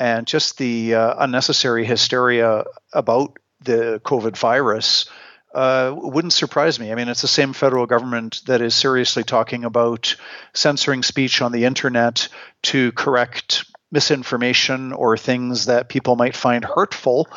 and 0.02 0.26
just 0.26 0.59
the 0.59 0.97
uh, 0.97 1.14
unnecessary 1.18 1.85
hysteria 1.85 2.64
about 2.92 3.38
the 3.61 4.00
covid 4.04 4.37
virus 4.37 5.09
uh, 5.54 5.94
wouldn't 5.94 6.32
surprise 6.32 6.80
me. 6.80 6.90
I 6.90 6.94
mean, 6.97 7.09
it's 7.09 7.21
the 7.21 7.28
same 7.28 7.52
federal 7.52 7.87
government 7.87 8.40
that 8.47 8.62
is 8.62 8.75
seriously 8.75 9.23
talking 9.23 9.64
about 9.64 10.16
censoring 10.54 11.02
speech 11.02 11.40
on 11.42 11.52
the 11.52 11.66
internet 11.66 12.28
to 12.62 12.90
correct 12.92 13.64
misinformation 13.92 14.92
or 14.92 15.16
things 15.16 15.66
that 15.66 15.90
people 15.90 16.16
might 16.16 16.35
find 16.35 16.64
hurtful, 16.64 17.28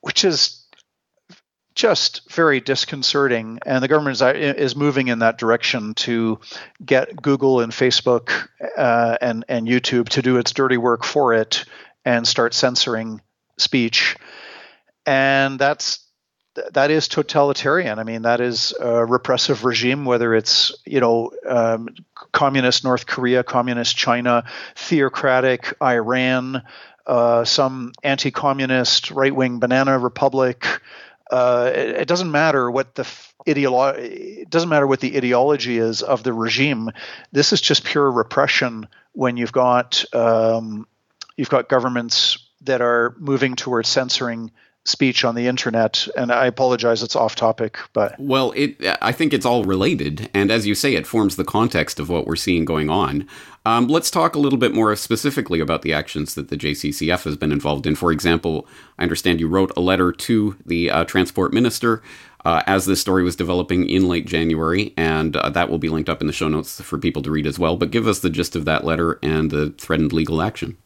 which 0.00 0.24
is 0.24 0.55
just 1.76 2.28
very 2.32 2.58
disconcerting. 2.60 3.60
And 3.64 3.84
the 3.84 3.88
government 3.88 4.14
is, 4.14 4.22
is 4.22 4.74
moving 4.74 5.08
in 5.08 5.20
that 5.20 5.38
direction 5.38 5.94
to 5.94 6.40
get 6.84 7.20
Google 7.22 7.60
and 7.60 7.70
Facebook 7.70 8.48
uh, 8.76 9.18
and, 9.20 9.44
and 9.48 9.68
YouTube 9.68 10.08
to 10.10 10.22
do 10.22 10.38
its 10.38 10.52
dirty 10.52 10.78
work 10.78 11.04
for 11.04 11.34
it 11.34 11.64
and 12.04 12.26
start 12.26 12.54
censoring 12.54 13.20
speech. 13.58 14.16
And 15.04 15.58
that's 15.58 16.02
that 16.72 16.90
is 16.90 17.06
totalitarian. 17.06 17.98
I 17.98 18.04
mean, 18.04 18.22
that 18.22 18.40
is 18.40 18.72
a 18.80 19.04
repressive 19.04 19.66
regime, 19.66 20.06
whether 20.06 20.34
it's 20.34 20.72
you 20.86 21.00
know 21.00 21.30
um, 21.46 21.88
communist 22.32 22.82
North 22.82 23.06
Korea, 23.06 23.44
communist 23.44 23.94
China, 23.94 24.44
theocratic 24.74 25.76
Iran, 25.82 26.62
uh, 27.06 27.44
some 27.44 27.92
anti-communist 28.02 29.10
right-wing 29.10 29.58
banana 29.58 29.98
republic. 29.98 30.80
Uh, 31.30 31.70
it, 31.74 31.88
it, 31.88 32.08
doesn't 32.08 32.30
matter 32.30 32.70
what 32.70 32.94
the 32.94 33.02
ideolo- 33.46 33.98
it 33.98 34.48
doesn't 34.48 34.68
matter 34.68 34.86
what 34.86 35.00
the 35.00 35.16
ideology 35.16 35.78
is 35.78 36.02
of 36.02 36.22
the 36.22 36.32
regime. 36.32 36.90
This 37.32 37.52
is 37.52 37.60
just 37.60 37.84
pure 37.84 38.10
repression. 38.10 38.88
When 39.12 39.36
you've 39.36 39.52
got 39.52 40.04
um, 40.14 40.86
you've 41.36 41.48
got 41.48 41.68
governments 41.68 42.38
that 42.62 42.80
are 42.80 43.14
moving 43.18 43.56
towards 43.56 43.88
censoring 43.88 44.52
speech 44.86 45.24
on 45.24 45.34
the 45.34 45.46
internet 45.46 46.06
and 46.16 46.32
i 46.32 46.46
apologize 46.46 47.02
it's 47.02 47.16
off 47.16 47.34
topic 47.34 47.78
but 47.92 48.18
well 48.18 48.52
it 48.52 48.76
i 49.02 49.12
think 49.12 49.32
it's 49.32 49.46
all 49.46 49.64
related 49.64 50.30
and 50.32 50.50
as 50.50 50.66
you 50.66 50.74
say 50.74 50.94
it 50.94 51.06
forms 51.06 51.36
the 51.36 51.44
context 51.44 51.98
of 51.98 52.08
what 52.08 52.26
we're 52.26 52.36
seeing 52.36 52.64
going 52.64 52.88
on 52.88 53.26
um, 53.64 53.88
let's 53.88 54.12
talk 54.12 54.36
a 54.36 54.38
little 54.38 54.60
bit 54.60 54.72
more 54.72 54.94
specifically 54.94 55.58
about 55.58 55.82
the 55.82 55.92
actions 55.92 56.34
that 56.34 56.48
the 56.48 56.56
jccf 56.56 57.24
has 57.24 57.36
been 57.36 57.52
involved 57.52 57.86
in 57.86 57.94
for 57.94 58.12
example 58.12 58.66
i 58.98 59.02
understand 59.02 59.40
you 59.40 59.48
wrote 59.48 59.72
a 59.76 59.80
letter 59.80 60.12
to 60.12 60.56
the 60.64 60.90
uh, 60.90 61.04
transport 61.04 61.52
minister 61.52 62.02
uh, 62.46 62.62
as 62.68 62.86
this 62.86 63.00
story 63.00 63.24
was 63.24 63.34
developing 63.34 63.88
in 63.88 64.06
late 64.06 64.24
January, 64.24 64.94
and 64.96 65.34
uh, 65.34 65.50
that 65.50 65.68
will 65.68 65.78
be 65.78 65.88
linked 65.88 66.08
up 66.08 66.20
in 66.20 66.28
the 66.28 66.32
show 66.32 66.46
notes 66.46 66.80
for 66.80 66.96
people 66.96 67.20
to 67.20 67.30
read 67.32 67.44
as 67.44 67.58
well. 67.58 67.76
But 67.76 67.90
give 67.90 68.06
us 68.06 68.20
the 68.20 68.30
gist 68.30 68.54
of 68.54 68.64
that 68.66 68.84
letter 68.84 69.18
and 69.20 69.50
the 69.50 69.70
threatened 69.70 70.12
legal 70.12 70.40
action. 70.40 70.76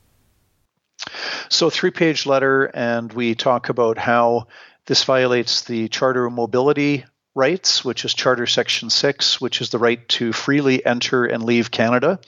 So, 1.49 1.71
three 1.71 1.91
page 1.91 2.27
letter, 2.27 2.65
and 2.65 3.13
we 3.13 3.35
talk 3.35 3.69
about 3.69 3.99
how 3.99 4.47
this 4.87 5.05
violates 5.05 5.63
the 5.63 5.89
Charter 5.89 6.27
of 6.27 6.33
Mobility 6.33 7.05
rights, 7.35 7.85
which 7.85 8.05
is 8.05 8.15
Charter 8.15 8.47
Section 8.47 8.91
6, 8.91 9.41
which 9.41 9.61
is 9.61 9.71
the 9.71 9.79
right 9.79 10.07
to 10.11 10.33
freely 10.33 10.85
enter 10.85 11.25
and 11.25 11.43
leave 11.43 11.71
Canada. 11.71 12.21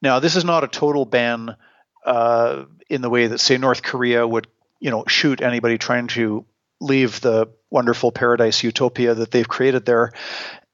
Now, 0.00 0.20
this 0.20 0.36
is 0.36 0.44
not 0.44 0.64
a 0.64 0.68
total 0.68 1.04
ban 1.04 1.56
uh, 2.04 2.64
in 2.88 3.02
the 3.02 3.10
way 3.10 3.26
that, 3.26 3.40
say, 3.40 3.58
North 3.58 3.82
Korea 3.82 4.26
would, 4.26 4.46
you 4.80 4.90
know, 4.90 5.04
shoot 5.06 5.40
anybody 5.40 5.76
trying 5.76 6.06
to 6.08 6.46
leave 6.80 7.20
the 7.20 7.48
wonderful 7.70 8.12
paradise 8.12 8.62
utopia 8.62 9.14
that 9.14 9.30
they've 9.30 9.48
created 9.48 9.84
there. 9.84 10.12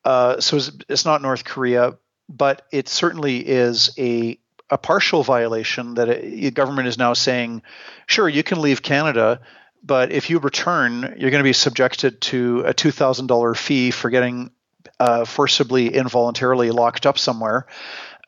Uh, 0.05 0.41
so 0.41 0.59
it's, 0.59 0.71
it's 0.89 1.05
not 1.05 1.23
North 1.23 1.45
Korea, 1.45 1.97
but 2.29 2.67
it 2.71 2.89
certainly 2.89 3.39
is 3.39 3.91
a 3.99 4.39
a 4.71 4.79
partial 4.79 5.23
violation 5.23 5.95
that 5.95 6.23
the 6.23 6.51
government 6.51 6.89
is 6.89 6.99
now 6.99 7.13
saying, 7.13 7.63
sure, 8.07 8.29
you 8.29 8.43
can 8.43 8.61
leave 8.61 8.83
Canada, 8.83 9.41
but 9.83 10.13
if 10.13 10.31
you 10.31 10.39
return, 10.39 11.17
you're 11.19 11.31
going 11.31 11.43
to 11.43 11.49
be 11.49 11.53
subjected 11.53 12.21
to 12.23 12.61
a 12.61 12.75
$2,000 12.75 13.57
fee 13.57 13.91
for 13.91 14.11
getting 14.11 14.51
uh, 14.99 15.25
forcibly, 15.25 15.95
involuntarily 15.95 16.71
locked 16.71 17.07
up 17.07 17.19
somewhere. 17.19 17.67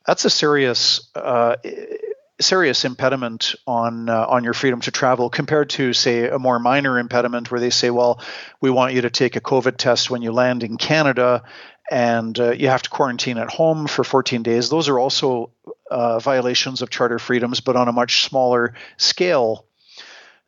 That's 0.06 0.24
a 0.24 0.30
serious. 0.30 1.10
Uh, 1.14 1.56
serious 2.38 2.84
impediment 2.84 3.54
on 3.66 4.10
uh, 4.10 4.26
on 4.26 4.44
your 4.44 4.52
freedom 4.52 4.78
to 4.78 4.90
travel 4.90 5.30
compared 5.30 5.70
to 5.70 5.94
say 5.94 6.28
a 6.28 6.38
more 6.38 6.58
minor 6.58 6.98
impediment 6.98 7.50
where 7.50 7.60
they 7.60 7.70
say 7.70 7.88
well 7.88 8.20
we 8.60 8.68
want 8.68 8.92
you 8.92 9.00
to 9.00 9.08
take 9.08 9.36
a 9.36 9.40
covid 9.40 9.78
test 9.78 10.10
when 10.10 10.20
you 10.20 10.32
land 10.32 10.62
in 10.62 10.76
Canada 10.76 11.42
and 11.90 12.38
uh, 12.38 12.50
you 12.50 12.68
have 12.68 12.82
to 12.82 12.90
quarantine 12.90 13.38
at 13.38 13.48
home 13.48 13.86
for 13.86 14.04
14 14.04 14.42
days. 14.42 14.68
Those 14.68 14.88
are 14.88 14.98
also 14.98 15.50
uh, 15.90 16.18
violations 16.18 16.82
of 16.82 16.90
charter 16.90 17.18
freedoms, 17.18 17.60
but 17.60 17.76
on 17.76 17.88
a 17.88 17.92
much 17.92 18.24
smaller 18.24 18.74
scale. 18.96 19.66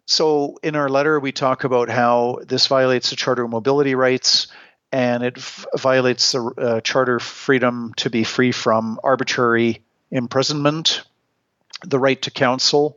So, 0.07 0.59
in 0.63 0.75
our 0.75 0.89
letter, 0.89 1.21
we 1.21 1.33
talk 1.33 1.65
about 1.65 1.91
how 1.91 2.39
this 2.47 2.67
violates 2.67 3.11
the 3.11 3.17
charter 3.17 3.47
mobility 3.47 3.95
rights 3.95 4.49
and 4.91 5.23
it 5.23 5.37
f- 5.37 5.67
violates 5.77 6.33
the 6.33 6.43
uh, 6.57 6.81
charter 6.81 7.21
freedom 7.21 7.93
to 7.99 8.11
be 8.11 8.25
free 8.25 8.53
from 8.53 8.99
arbitrary 9.05 9.83
imprisonment, 10.11 11.03
the 11.85 11.99
right 11.99 12.21
to 12.23 12.31
counsel, 12.31 12.97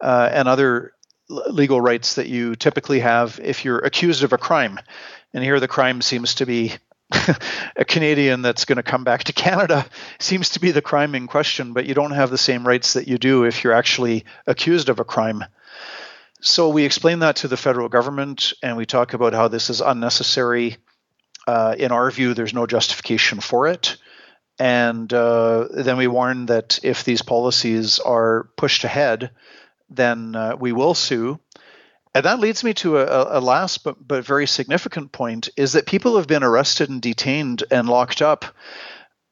uh, 0.00 0.30
and 0.32 0.48
other 0.48 0.94
legal 1.28 1.80
rights 1.80 2.14
that 2.14 2.28
you 2.28 2.56
typically 2.56 3.00
have 3.00 3.38
if 3.42 3.64
you're 3.64 3.80
accused 3.80 4.22
of 4.22 4.32
a 4.32 4.38
crime. 4.38 4.78
And 5.34 5.44
here 5.44 5.60
the 5.60 5.68
crime 5.68 6.00
seems 6.00 6.36
to 6.36 6.46
be 6.46 6.72
a 7.76 7.84
Canadian 7.84 8.42
that's 8.42 8.64
going 8.64 8.76
to 8.76 8.82
come 8.82 9.04
back 9.04 9.24
to 9.24 9.32
Canada 9.32 9.86
seems 10.18 10.50
to 10.50 10.60
be 10.60 10.70
the 10.70 10.82
crime 10.82 11.14
in 11.14 11.26
question, 11.26 11.72
but 11.72 11.86
you 11.86 11.94
don't 11.94 12.12
have 12.12 12.30
the 12.30 12.38
same 12.38 12.66
rights 12.66 12.94
that 12.94 13.08
you 13.08 13.18
do 13.18 13.44
if 13.44 13.64
you're 13.64 13.72
actually 13.72 14.24
accused 14.46 14.88
of 14.88 15.00
a 15.00 15.04
crime. 15.04 15.44
So 16.40 16.68
we 16.68 16.84
explain 16.84 17.20
that 17.20 17.36
to 17.36 17.48
the 17.48 17.56
federal 17.56 17.88
government 17.88 18.52
and 18.62 18.76
we 18.76 18.86
talk 18.86 19.14
about 19.14 19.32
how 19.32 19.48
this 19.48 19.70
is 19.70 19.80
unnecessary. 19.80 20.76
Uh, 21.46 21.74
in 21.78 21.92
our 21.92 22.10
view, 22.10 22.34
there's 22.34 22.54
no 22.54 22.66
justification 22.66 23.40
for 23.40 23.66
it. 23.66 23.96
And 24.58 25.12
uh, 25.12 25.68
then 25.70 25.96
we 25.96 26.08
warn 26.08 26.46
that 26.46 26.80
if 26.82 27.04
these 27.04 27.22
policies 27.22 27.98
are 28.00 28.50
pushed 28.56 28.84
ahead, 28.84 29.30
then 29.88 30.36
uh, 30.36 30.56
we 30.58 30.72
will 30.72 30.94
sue 30.94 31.40
and 32.14 32.24
that 32.24 32.40
leads 32.40 32.64
me 32.64 32.74
to 32.74 32.98
a, 32.98 33.38
a, 33.38 33.40
last 33.40 33.84
but, 33.84 33.96
but 34.06 34.24
very 34.24 34.46
significant 34.46 35.12
point 35.12 35.48
is 35.56 35.72
that 35.72 35.86
people 35.86 36.16
have 36.16 36.26
been 36.26 36.42
arrested 36.42 36.88
and 36.90 37.02
detained 37.02 37.64
and 37.70 37.88
locked 37.88 38.22
up 38.22 38.44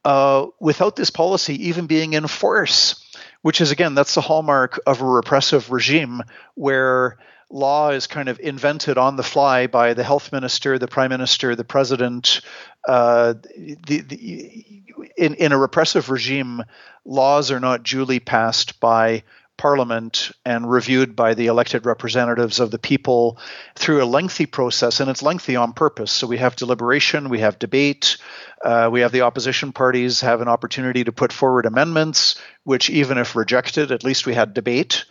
uh, 0.04 0.46
without 0.60 0.96
this 0.96 1.10
policy 1.10 1.68
even 1.68 1.86
being 1.86 2.12
in 2.12 2.26
force, 2.26 3.04
which 3.42 3.60
is, 3.60 3.70
again, 3.70 3.94
that's 3.94 4.14
the 4.14 4.20
hallmark 4.20 4.78
of 4.86 5.00
a 5.00 5.04
repressive 5.04 5.70
regime 5.70 6.22
where 6.54 7.18
law 7.50 7.90
is 7.90 8.06
kind 8.06 8.28
of 8.28 8.38
invented 8.40 8.98
on 8.98 9.16
the 9.16 9.22
fly 9.22 9.66
by 9.66 9.94
the 9.94 10.04
health 10.04 10.32
minister, 10.32 10.78
the 10.78 10.88
prime 10.88 11.10
minister, 11.10 11.54
the 11.54 11.64
president. 11.64 12.40
Uh, 12.86 13.34
the, 13.56 14.00
the, 14.00 14.82
in, 15.16 15.34
in 15.34 15.52
a 15.52 15.58
repressive 15.58 16.10
regime, 16.10 16.62
laws 17.04 17.50
are 17.50 17.60
not 17.60 17.82
duly 17.82 18.20
passed 18.20 18.80
by 18.80 19.22
parliament 19.56 20.30
and 20.44 20.70
reviewed 20.70 21.16
by 21.16 21.34
the 21.34 21.46
elected 21.46 21.86
representatives 21.86 22.60
of 22.60 22.70
the 22.70 22.78
people 22.78 23.38
through 23.74 24.02
a 24.02 24.06
lengthy 24.06 24.46
process, 24.46 25.00
and 25.00 25.10
it's 25.10 25.22
lengthy 25.22 25.56
on 25.56 25.72
purpose. 25.72 26.12
So 26.12 26.26
we 26.26 26.38
have 26.38 26.56
deliberation, 26.56 27.28
we 27.28 27.40
have 27.40 27.58
debate, 27.58 28.16
uh, 28.62 28.88
we 28.92 29.00
have 29.00 29.12
the 29.12 29.22
opposition 29.22 29.72
parties 29.72 30.20
have 30.20 30.40
an 30.40 30.48
opportunity 30.48 31.04
to 31.04 31.12
put 31.12 31.32
forward 31.32 31.66
amendments, 31.66 32.40
which 32.64 32.90
even 32.90 33.18
if 33.18 33.36
rejected, 33.36 33.92
at 33.92 34.04
least 34.04 34.26
we 34.26 34.34
had 34.34 34.54
debate. 34.54 35.04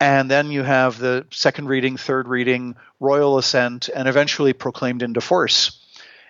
And 0.00 0.30
then 0.30 0.50
you 0.50 0.62
have 0.62 0.98
the 0.98 1.26
second 1.30 1.68
reading, 1.68 1.98
third 1.98 2.26
reading, 2.26 2.76
royal 3.00 3.36
assent, 3.36 3.90
and 3.94 4.08
eventually 4.08 4.54
proclaimed 4.54 5.02
into 5.02 5.20
force. 5.20 5.78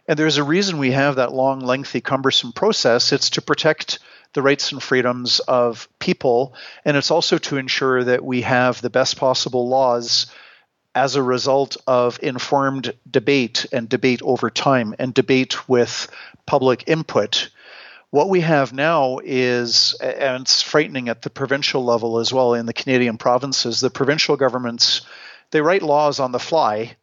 And 0.08 0.18
there's 0.18 0.38
a 0.38 0.44
reason 0.44 0.78
we 0.78 0.90
have 0.90 1.16
that 1.16 1.32
long, 1.32 1.60
lengthy, 1.60 2.00
cumbersome 2.00 2.52
process. 2.52 3.12
It's 3.12 3.30
to 3.30 3.42
protect 3.42 4.00
the 4.32 4.42
rights 4.42 4.72
and 4.72 4.82
freedoms 4.82 5.40
of 5.40 5.88
people. 5.98 6.54
And 6.84 6.96
it's 6.96 7.10
also 7.10 7.38
to 7.38 7.56
ensure 7.56 8.04
that 8.04 8.24
we 8.24 8.42
have 8.42 8.80
the 8.80 8.90
best 8.90 9.16
possible 9.16 9.68
laws 9.68 10.26
as 10.94 11.16
a 11.16 11.22
result 11.22 11.76
of 11.86 12.18
informed 12.22 12.92
debate 13.08 13.66
and 13.72 13.88
debate 13.88 14.22
over 14.22 14.50
time 14.50 14.94
and 14.98 15.14
debate 15.14 15.68
with 15.68 16.08
public 16.46 16.84
input. 16.86 17.50
What 18.10 18.28
we 18.28 18.40
have 18.40 18.72
now 18.72 19.20
is, 19.22 19.94
and 20.00 20.42
it's 20.42 20.62
frightening 20.62 21.08
at 21.08 21.22
the 21.22 21.30
provincial 21.30 21.84
level 21.84 22.18
as 22.18 22.32
well 22.32 22.54
in 22.54 22.66
the 22.66 22.72
Canadian 22.72 23.18
provinces, 23.18 23.78
the 23.78 23.90
provincial 23.90 24.36
governments, 24.36 25.02
they 25.52 25.60
write 25.60 25.82
laws 25.82 26.18
on 26.18 26.32
the 26.32 26.40
fly 26.40 26.96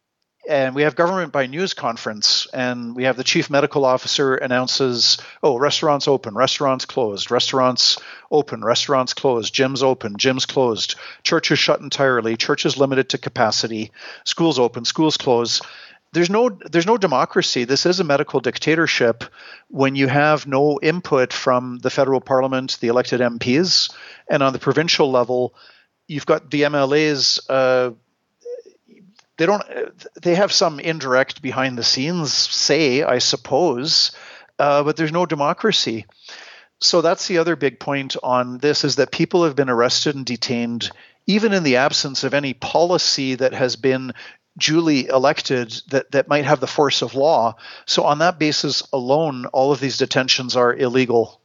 and 0.48 0.74
we 0.74 0.82
have 0.82 0.96
government 0.96 1.30
by 1.30 1.46
news 1.46 1.74
conference, 1.74 2.46
and 2.54 2.96
we 2.96 3.04
have 3.04 3.18
the 3.18 3.22
chief 3.22 3.50
medical 3.50 3.84
officer 3.84 4.34
announces, 4.34 5.18
"Oh, 5.42 5.58
restaurants 5.58 6.08
open, 6.08 6.34
restaurants 6.34 6.86
closed, 6.86 7.30
restaurants 7.30 7.98
open, 8.30 8.64
restaurants 8.64 9.12
closed, 9.12 9.54
gyms 9.54 9.82
open, 9.82 10.16
gyms 10.16 10.48
closed, 10.48 10.94
churches 11.22 11.58
shut 11.58 11.80
entirely, 11.80 12.36
churches 12.38 12.78
limited 12.78 13.10
to 13.10 13.18
capacity, 13.18 13.92
schools 14.24 14.58
open, 14.58 14.86
schools 14.86 15.18
closed." 15.18 15.64
There's 16.12 16.30
no 16.30 16.48
there's 16.48 16.86
no 16.86 16.96
democracy. 16.96 17.64
This 17.64 17.84
is 17.84 18.00
a 18.00 18.04
medical 18.04 18.40
dictatorship 18.40 19.24
when 19.68 19.94
you 19.94 20.08
have 20.08 20.46
no 20.46 20.80
input 20.82 21.34
from 21.34 21.78
the 21.82 21.90
federal 21.90 22.22
parliament, 22.22 22.78
the 22.80 22.88
elected 22.88 23.20
MPs, 23.20 23.90
and 24.30 24.42
on 24.42 24.54
the 24.54 24.58
provincial 24.58 25.10
level, 25.10 25.54
you've 26.06 26.24
got 26.24 26.50
the 26.50 26.62
MLAs. 26.62 27.38
Uh, 27.50 27.90
they 29.38 29.46
don't 29.46 29.64
they 30.20 30.34
have 30.34 30.52
some 30.52 30.78
indirect 30.78 31.40
behind 31.40 31.78
the 31.78 31.84
scenes 31.84 32.32
say 32.34 33.02
i 33.02 33.18
suppose 33.18 34.12
uh, 34.58 34.82
but 34.82 34.96
there's 34.96 35.12
no 35.12 35.26
democracy. 35.26 36.06
So 36.80 37.00
that's 37.00 37.26
the 37.26 37.38
other 37.38 37.56
big 37.56 37.80
point 37.80 38.16
on 38.22 38.58
this 38.58 38.84
is 38.84 38.96
that 38.96 39.12
people 39.12 39.44
have 39.44 39.56
been 39.56 39.70
arrested 39.70 40.16
and 40.16 40.26
detained 40.26 40.90
even 41.26 41.52
in 41.52 41.62
the 41.62 41.76
absence 41.76 42.24
of 42.24 42.32
any 42.32 42.54
policy 42.54 43.34
that 43.34 43.52
has 43.52 43.76
been 43.76 44.12
duly 44.56 45.06
elected 45.06 45.70
that, 45.88 46.10
that 46.12 46.28
might 46.28 46.44
have 46.44 46.60
the 46.60 46.66
force 46.66 47.02
of 47.02 47.14
law. 47.14 47.54
So 47.86 48.04
on 48.04 48.18
that 48.18 48.38
basis 48.38 48.82
alone 48.92 49.46
all 49.46 49.72
of 49.72 49.80
these 49.80 49.98
detentions 49.98 50.56
are 50.56 50.74
illegal 50.74 51.40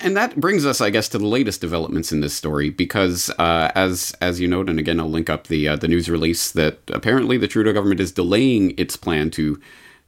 and 0.00 0.16
that 0.16 0.38
brings 0.38 0.66
us, 0.66 0.80
I 0.80 0.90
guess, 0.90 1.08
to 1.10 1.18
the 1.18 1.26
latest 1.26 1.60
developments 1.60 2.12
in 2.12 2.20
this 2.20 2.34
story, 2.34 2.70
because 2.70 3.30
uh, 3.38 3.72
as 3.74 4.14
as 4.20 4.40
you 4.40 4.48
note, 4.48 4.68
and 4.68 4.78
again, 4.78 5.00
I'll 5.00 5.10
link 5.10 5.30
up 5.30 5.46
the 5.46 5.68
uh, 5.68 5.76
the 5.76 5.88
news 5.88 6.08
release 6.08 6.52
that 6.52 6.80
apparently 6.88 7.38
the 7.38 7.48
Trudeau 7.48 7.72
government 7.72 8.00
is 8.00 8.12
delaying 8.12 8.74
its 8.76 8.96
plan 8.96 9.30
to 9.30 9.60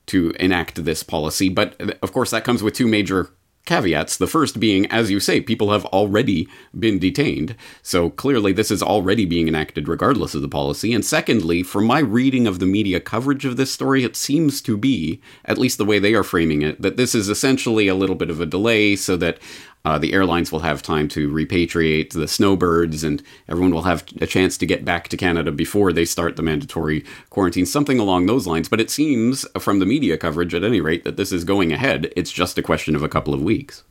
to 0.07 0.31
enact 0.39 0.85
this 0.85 1.03
policy. 1.03 1.49
But 1.49 1.99
of 2.03 2.13
course, 2.13 2.31
that 2.31 2.45
comes 2.45 2.63
with 2.63 2.75
two 2.75 2.87
major 2.87 3.31
caveats. 3.65 4.17
The 4.17 4.27
first 4.27 4.61
being, 4.61 4.87
as 4.87 5.11
you 5.11 5.21
say, 5.21 5.41
people 5.41 5.73
have 5.73 5.87
already 5.87 6.49
been 6.79 6.99
detained. 6.99 7.57
So 7.83 8.11
clearly, 8.11 8.53
this 8.53 8.71
is 8.71 8.83
already 8.83 9.25
being 9.25 9.49
enacted 9.49 9.89
regardless 9.89 10.35
of 10.35 10.43
the 10.43 10.49
policy. 10.49 10.93
And 10.93 11.05
secondly, 11.05 11.63
from 11.63 11.85
my 11.85 12.01
reading 12.01 12.47
of 12.47 12.59
the 12.59 12.67
media 12.67 13.01
coverage 13.01 13.45
of 13.45 13.57
this 13.57 13.73
story, 13.73 14.05
it 14.05 14.17
seems 14.17 14.61
to 14.63 14.77
be, 14.77 15.21
at 15.45 15.59
least 15.59 15.79
the 15.79 15.85
way 15.85 15.99
they 15.99 16.15
are 16.15 16.23
framing 16.25 16.63
it, 16.63 16.81
that 16.83 16.97
this 16.97 17.15
is 17.15 17.29
essentially 17.29 17.89
a 17.89 17.95
little 17.95 18.17
bit 18.17 18.31
of 18.31 18.41
a 18.41 18.47
delay 18.47 18.97
so 18.97 19.17
that 19.17 19.39
uh, 19.85 19.99
the 19.99 20.13
airlines 20.13 20.51
will 20.51 20.61
have 20.61 20.83
time 20.83 21.09
to 21.09 21.31
repatriate 21.31 22.13
the 22.13 22.27
snowbirds, 22.27 23.05
and 23.05 23.23
everyone 23.49 23.73
will 23.75 23.83
have 23.83 24.05
a 24.21 24.27
chance 24.27 24.57
to 24.59 24.67
get 24.67 24.85
back 24.85 25.09
to 25.09 25.17
Canada 25.17 25.53
before 25.53 25.93
they 25.93 26.05
start 26.05 26.37
the 26.37 26.43
mandatory 26.43 27.05
quarantine, 27.31 27.67
something 27.67 27.99
along 27.99 28.27
those 28.27 28.47
lines. 28.47 28.69
But 28.69 28.81
it 28.81 28.91
seems, 28.91 29.47
from 29.59 29.81
the 29.81 29.87
media 29.87 30.17
coverage 30.17 30.55
at 30.55 30.65
any 30.65 30.81
rate, 30.81 31.05
that 31.05 31.17
this 31.17 31.33
is 31.33 31.45
going 31.45 31.73
ahead. 31.73 32.13
It's 32.17 32.33
just 32.33 32.57
a 32.57 32.63
question 32.63 32.97
of 32.97 33.03
a 33.03 33.09
couple 33.09 33.35
of 33.35 33.43
weeks. 33.43 33.85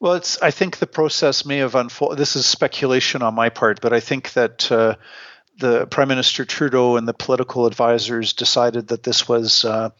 Well, 0.00 0.14
it's. 0.14 0.40
I 0.42 0.50
think 0.50 0.78
the 0.78 0.86
process 0.86 1.44
may 1.44 1.58
have 1.58 1.74
unfolded. 1.74 2.18
This 2.18 2.34
is 2.34 2.44
speculation 2.44 3.22
on 3.22 3.34
my 3.34 3.50
part, 3.50 3.80
but 3.80 3.92
I 3.92 4.00
think 4.00 4.32
that 4.32 4.72
uh, 4.72 4.96
the 5.58 5.86
Prime 5.86 6.08
Minister 6.08 6.44
Trudeau 6.44 6.96
and 6.96 7.06
the 7.06 7.14
political 7.14 7.66
advisors 7.66 8.32
decided 8.32 8.88
that 8.88 9.04
this 9.04 9.28
was 9.28 9.64
uh, 9.64 9.90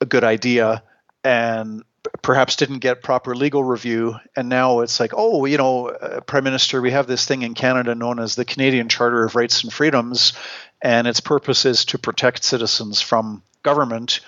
a 0.00 0.04
good 0.04 0.24
idea, 0.24 0.82
and 1.24 1.82
perhaps 2.20 2.56
didn't 2.56 2.80
get 2.80 3.02
proper 3.02 3.34
legal 3.34 3.62
review 3.62 4.16
and 4.34 4.48
now 4.48 4.80
it's 4.80 4.98
like 4.98 5.12
oh 5.16 5.44
you 5.44 5.56
know 5.56 5.88
uh, 5.88 6.20
prime 6.22 6.42
minister 6.42 6.80
we 6.80 6.90
have 6.90 7.06
this 7.06 7.26
thing 7.26 7.42
in 7.42 7.54
canada 7.54 7.94
known 7.94 8.18
as 8.18 8.34
the 8.34 8.44
canadian 8.44 8.88
charter 8.88 9.24
of 9.24 9.36
rights 9.36 9.62
and 9.62 9.72
freedoms 9.72 10.32
and 10.82 11.06
its 11.06 11.20
purpose 11.20 11.64
is 11.64 11.84
to 11.86 11.98
protect 11.98 12.42
citizens 12.42 13.00
from 13.00 13.42
government. 13.62 14.20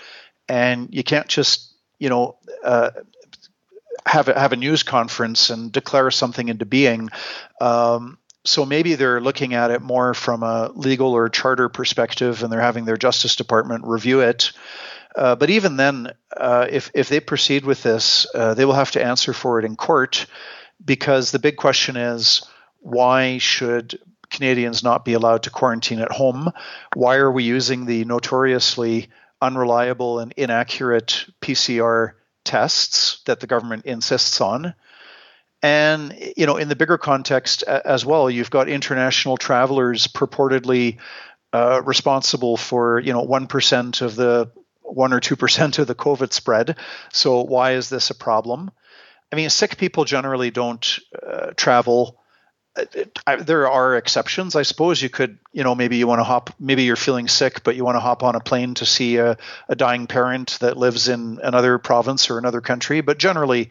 And 0.49 0.89
you 0.93 1.03
can't 1.03 1.29
just 1.29 1.73
you 1.99 2.09
know 2.09 2.37
uh, 2.65 2.91
have 4.07 4.29
a, 4.29 4.39
have 4.39 4.53
a 4.53 4.57
news 4.57 4.83
conference 4.83 5.51
and 5.51 5.73
declare 5.73 6.11
something 6.11 6.49
into 6.49 6.65
being. 6.65 7.11
Um, 7.61 8.19
so 8.47 8.67
maybe 8.67 8.95
they're 8.95 9.23
looking 9.23 9.55
at 9.55 9.71
it 9.71 9.81
more 9.81 10.13
from 10.13 10.43
a 10.43 10.71
legal 10.75 11.13
or 11.13 11.29
charter 11.31 11.69
perspective 11.69 12.43
and 12.43 12.53
they're 12.53 12.61
having 12.61 12.85
their 12.85 12.99
justice 12.99 13.37
department 13.37 13.85
review 13.87 14.21
it 14.21 14.53
uh, 15.15 15.37
but 15.37 15.51
even 15.51 15.77
then, 15.77 16.13
uh, 16.37 16.67
if 16.69 16.91
if 16.95 17.09
they 17.09 17.21
proceed 17.21 17.65
with 17.65 17.83
this, 17.83 18.27
uh, 18.35 18.55
they 18.55 18.65
will 18.65 18.75
have 18.75 18.91
to 18.93 19.05
answer 19.05 19.33
for 19.33 19.59
it 19.59 19.65
in 19.65 19.77
court, 19.77 20.27
because 20.85 21.31
the 21.31 21.39
big 21.39 21.57
question 21.57 21.97
is 21.97 22.43
why 22.81 23.39
should 23.39 23.99
Canadians 24.31 24.83
not 24.83 25.05
be 25.05 25.13
allowed 25.13 25.45
to 25.45 25.51
quarantine 25.51 26.01
at 26.01 26.11
home? 26.11 26.51
Why 26.95 27.17
are 27.17 27.31
we 27.31 27.45
using 27.45 27.87
the 27.87 28.05
notoriously 28.05 29.09
unreliable 29.41 30.19
and 30.19 30.35
inaccurate 30.37 31.27
PCR 31.41 32.13
tests 32.45 33.23
that 33.27 33.41
the 33.41 33.47
government 33.47 33.87
insists 33.87 34.41
on? 34.41 34.75
And 35.63 36.15
you 36.37 36.47
know, 36.47 36.57
in 36.57 36.69
the 36.69 36.77
bigger 36.77 36.99
context 36.99 37.63
as 37.63 38.05
well, 38.05 38.29
you've 38.29 38.51
got 38.51 38.69
international 38.69 39.37
travelers 39.37 40.09
purportedly 40.09 40.99
uh, 41.53 41.81
responsible 41.85 42.57
for 42.57 42.99
you 42.99 43.13
know 43.13 43.23
one 43.23 43.47
percent 43.47 44.01
of 44.01 44.17
the 44.17 44.51
one 44.85 45.13
or 45.13 45.21
two 45.21 45.37
percent 45.37 45.79
of 45.79 45.87
the 45.87 45.95
COVID 45.95 46.33
spread. 46.33 46.77
So 47.13 47.43
why 47.43 47.73
is 47.73 47.89
this 47.89 48.11
a 48.11 48.15
problem? 48.15 48.71
I 49.33 49.37
mean, 49.37 49.51
sick 49.51 49.77
people 49.77 50.05
generally 50.05 50.51
don't 50.51 50.99
uh, 51.21 51.53
travel. 51.57 52.21
It, 52.77 53.19
I, 53.27 53.37
there 53.37 53.69
are 53.71 53.97
exceptions, 53.97 54.57
I 54.57 54.63
suppose. 54.63 55.03
You 55.03 55.09
could, 55.09 55.39
you 55.53 55.65
know, 55.65 55.75
maybe 55.75 55.97
you 55.97 56.07
want 56.07 56.21
to 56.21 56.25
hop. 56.25 56.51
Maybe 56.59 56.83
you're 56.83 56.97
feeling 56.97 57.29
sick, 57.29 57.63
but 57.65 57.77
you 57.77 57.85
want 57.85 57.97
to 57.97 58.01
hop 58.01 58.23
on 58.23 58.35
a 58.37 58.41
plane 58.41 58.75
to 58.75 58.87
see 58.87 59.17
a, 59.17 59.37
a 59.69 59.75
dying 59.75 60.07
parent 60.07 60.59
that 60.61 60.77
lives 60.77 61.09
in 61.09 61.41
another 61.43 61.79
province 61.79 62.31
or 62.31 62.39
another 62.39 62.61
country. 62.61 63.01
But 63.01 63.19
generally, 63.19 63.71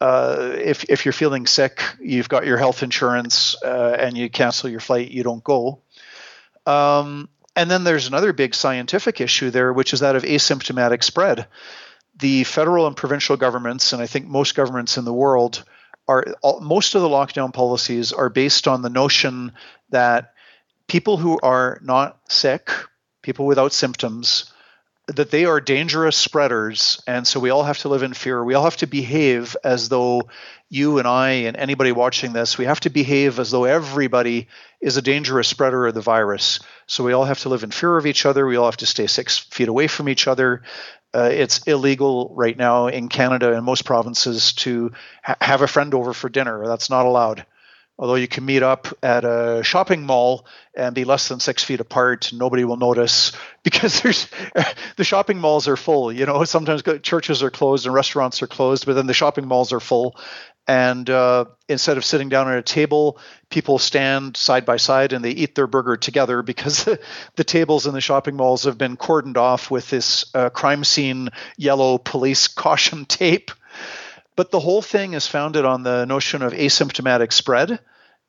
uh, 0.00 0.52
if 0.54 0.84
if 0.90 1.04
you're 1.04 1.12
feeling 1.12 1.46
sick, 1.46 1.82
you've 2.00 2.28
got 2.28 2.46
your 2.46 2.58
health 2.58 2.82
insurance, 2.82 3.56
uh, 3.62 3.96
and 3.98 4.16
you 4.16 4.30
cancel 4.30 4.70
your 4.70 4.80
flight, 4.80 5.10
you 5.10 5.22
don't 5.22 5.44
go. 5.44 5.80
Um, 6.66 7.28
and 7.56 7.70
then 7.70 7.84
there's 7.84 8.06
another 8.06 8.32
big 8.32 8.54
scientific 8.54 9.20
issue 9.20 9.50
there, 9.50 9.72
which 9.72 9.92
is 9.92 10.00
that 10.00 10.16
of 10.16 10.22
asymptomatic 10.22 11.02
spread. 11.02 11.46
The 12.18 12.44
federal 12.44 12.86
and 12.86 12.96
provincial 12.96 13.36
governments, 13.36 13.92
and 13.92 14.02
I 14.02 14.06
think 14.06 14.26
most 14.26 14.54
governments 14.54 14.96
in 14.98 15.04
the 15.04 15.12
world, 15.12 15.64
are 16.06 16.24
all, 16.42 16.60
most 16.60 16.94
of 16.94 17.02
the 17.02 17.08
lockdown 17.08 17.52
policies 17.52 18.12
are 18.12 18.28
based 18.28 18.68
on 18.68 18.82
the 18.82 18.90
notion 18.90 19.52
that 19.90 20.34
people 20.86 21.16
who 21.16 21.38
are 21.42 21.78
not 21.82 22.20
sick, 22.28 22.70
people 23.22 23.46
without 23.46 23.72
symptoms, 23.72 24.52
that 25.08 25.30
they 25.30 25.44
are 25.44 25.60
dangerous 25.60 26.16
spreaders, 26.16 27.02
and 27.06 27.26
so 27.26 27.38
we 27.38 27.50
all 27.50 27.62
have 27.62 27.78
to 27.78 27.88
live 27.88 28.02
in 28.02 28.14
fear. 28.14 28.42
We 28.42 28.54
all 28.54 28.64
have 28.64 28.78
to 28.78 28.86
behave 28.86 29.54
as 29.62 29.88
though 29.90 30.28
you 30.70 30.98
and 30.98 31.06
I 31.06 31.30
and 31.30 31.56
anybody 31.56 31.92
watching 31.92 32.32
this, 32.32 32.56
we 32.56 32.64
have 32.64 32.80
to 32.80 32.90
behave 32.90 33.38
as 33.38 33.50
though 33.50 33.64
everybody 33.64 34.48
is 34.80 34.96
a 34.96 35.02
dangerous 35.02 35.46
spreader 35.46 35.86
of 35.86 35.94
the 35.94 36.00
virus. 36.00 36.60
So 36.86 37.04
we 37.04 37.12
all 37.12 37.24
have 37.24 37.40
to 37.40 37.48
live 37.48 37.64
in 37.64 37.70
fear 37.70 37.96
of 37.96 38.06
each 38.06 38.26
other. 38.26 38.46
We 38.46 38.56
all 38.56 38.64
have 38.64 38.78
to 38.78 38.86
stay 38.86 39.06
six 39.06 39.38
feet 39.38 39.68
away 39.68 39.86
from 39.88 40.08
each 40.08 40.26
other. 40.26 40.62
Uh, 41.14 41.30
it's 41.30 41.62
illegal 41.64 42.32
right 42.34 42.56
now 42.56 42.88
in 42.88 43.08
Canada 43.08 43.54
and 43.54 43.64
most 43.64 43.84
provinces 43.84 44.52
to 44.54 44.92
ha- 45.22 45.36
have 45.40 45.62
a 45.62 45.68
friend 45.68 45.94
over 45.94 46.12
for 46.12 46.28
dinner. 46.28 46.66
That's 46.66 46.90
not 46.90 47.06
allowed. 47.06 47.46
Although 47.96 48.16
you 48.16 48.26
can 48.26 48.44
meet 48.44 48.62
up 48.62 48.88
at 49.02 49.24
a 49.24 49.62
shopping 49.62 50.04
mall 50.04 50.46
and 50.74 50.96
be 50.96 51.04
less 51.04 51.28
than 51.28 51.38
six 51.38 51.62
feet 51.62 51.78
apart, 51.78 52.32
nobody 52.32 52.64
will 52.64 52.76
notice 52.76 53.32
because 53.62 54.00
there's 54.02 54.28
the 54.96 55.04
shopping 55.04 55.38
malls 55.38 55.68
are 55.68 55.76
full. 55.76 56.12
You 56.12 56.26
know, 56.26 56.44
sometimes 56.44 56.82
churches 57.02 57.42
are 57.42 57.50
closed 57.50 57.86
and 57.86 57.94
restaurants 57.94 58.42
are 58.42 58.48
closed, 58.48 58.86
but 58.86 58.94
then 58.94 59.06
the 59.06 59.14
shopping 59.14 59.46
malls 59.46 59.72
are 59.72 59.80
full, 59.80 60.16
and 60.66 61.08
uh, 61.10 61.44
instead 61.68 61.98
of 61.98 62.04
sitting 62.04 62.30
down 62.30 62.48
at 62.48 62.58
a 62.58 62.62
table, 62.62 63.18
people 63.50 63.78
stand 63.78 64.36
side 64.36 64.64
by 64.64 64.78
side 64.78 65.12
and 65.12 65.22
they 65.24 65.30
eat 65.30 65.54
their 65.54 65.66
burger 65.66 65.96
together 65.96 66.42
because 66.42 66.84
the, 67.36 67.44
tables 67.44 67.86
in 67.86 67.92
the 67.92 68.00
shopping 68.00 68.36
malls 68.36 68.64
have 68.64 68.78
been 68.78 68.96
cordoned 68.96 69.36
off 69.36 69.70
with 69.70 69.90
this 69.90 70.34
uh, 70.34 70.48
crime 70.48 70.82
scene 70.82 71.28
yellow 71.58 71.98
police 71.98 72.48
caution 72.48 73.04
tape. 73.04 73.50
But 74.36 74.50
the 74.50 74.60
whole 74.60 74.82
thing 74.82 75.14
is 75.14 75.26
founded 75.26 75.64
on 75.64 75.82
the 75.82 76.04
notion 76.06 76.42
of 76.42 76.52
asymptomatic 76.52 77.32
spread, 77.32 77.78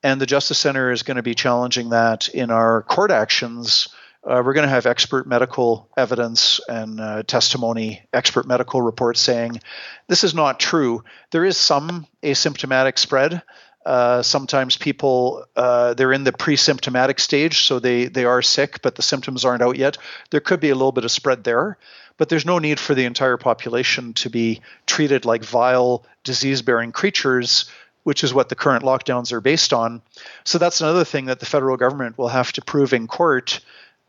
and 0.04 0.22
the 0.22 0.26
Justice 0.26 0.60
Center 0.60 0.92
is 0.92 1.04
going 1.04 1.18
to 1.18 1.24
be 1.24 1.34
challenging 1.34 1.90
that 1.90 2.28
in 2.28 2.52
our 2.52 2.84
court 2.84 3.12
actions 3.12 3.90
uh, 4.26 4.42
we're 4.44 4.54
going 4.54 4.66
to 4.66 4.74
have 4.74 4.88
expert 4.88 5.28
medical 5.28 5.88
evidence 5.96 6.60
and 6.68 7.00
uh, 7.00 7.22
testimony, 7.24 8.02
expert 8.12 8.48
medical 8.48 8.82
reports 8.82 9.22
saying 9.22 9.62
this 10.08 10.24
is 10.24 10.34
not 10.34 10.60
true. 10.60 11.04
There 11.30 11.46
is 11.46 11.58
some 11.58 12.08
asymptomatic 12.24 12.98
spread. 12.98 13.44
Uh, 13.86 14.24
sometimes 14.24 14.78
people 14.78 15.46
uh, 15.56 15.94
they're 15.94 16.12
in 16.12 16.24
the 16.24 16.34
pre-symptomatic 16.34 17.20
stage, 17.20 17.66
so 17.66 17.78
they 17.78 18.06
they 18.06 18.26
are 18.26 18.42
sick, 18.42 18.82
but 18.82 18.96
the 18.96 19.04
symptoms 19.04 19.46
aren't 19.46 19.62
out 19.62 19.78
yet. 19.78 20.00
There 20.32 20.40
could 20.40 20.60
be 20.60 20.72
a 20.72 20.76
little 20.76 20.92
bit 20.92 21.06
of 21.06 21.12
spread 21.12 21.44
there, 21.44 21.78
but 22.18 22.30
there's 22.30 22.46
no 22.46 22.60
need 22.60 22.80
for 22.80 22.96
the 22.96 23.06
entire 23.06 23.38
population 23.38 24.14
to 24.14 24.30
be 24.30 24.62
treated 24.86 25.26
like 25.26 25.44
vile, 25.44 26.06
disease-bearing 26.24 26.92
creatures 26.92 27.70
which 28.06 28.24
is 28.24 28.34
what 28.36 28.50
the 28.50 28.56
current 28.56 28.84
lockdowns 28.84 29.32
are 29.32 29.42
based 29.42 29.74
on. 29.74 30.00
So 30.44 30.60
that's 30.60 30.80
another 30.80 31.04
thing 31.04 31.26
that 31.26 31.40
the 31.40 31.48
federal 31.48 31.76
government 31.76 32.20
will 32.20 32.28
have 32.28 32.52
to 32.54 32.62
prove 32.62 32.94
in 32.94 33.08
court 33.08 33.62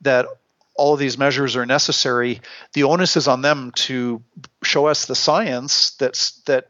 that 0.02 0.26
all 0.74 0.92
of 0.92 1.00
these 1.00 1.16
measures 1.16 1.56
are 1.56 1.64
necessary. 1.64 2.42
The 2.74 2.82
onus 2.82 3.16
is 3.16 3.26
on 3.26 3.40
them 3.40 3.72
to 3.76 4.22
show 4.62 4.86
us 4.86 5.06
the 5.06 5.14
science 5.14 5.92
that's 5.92 6.32
that, 6.42 6.68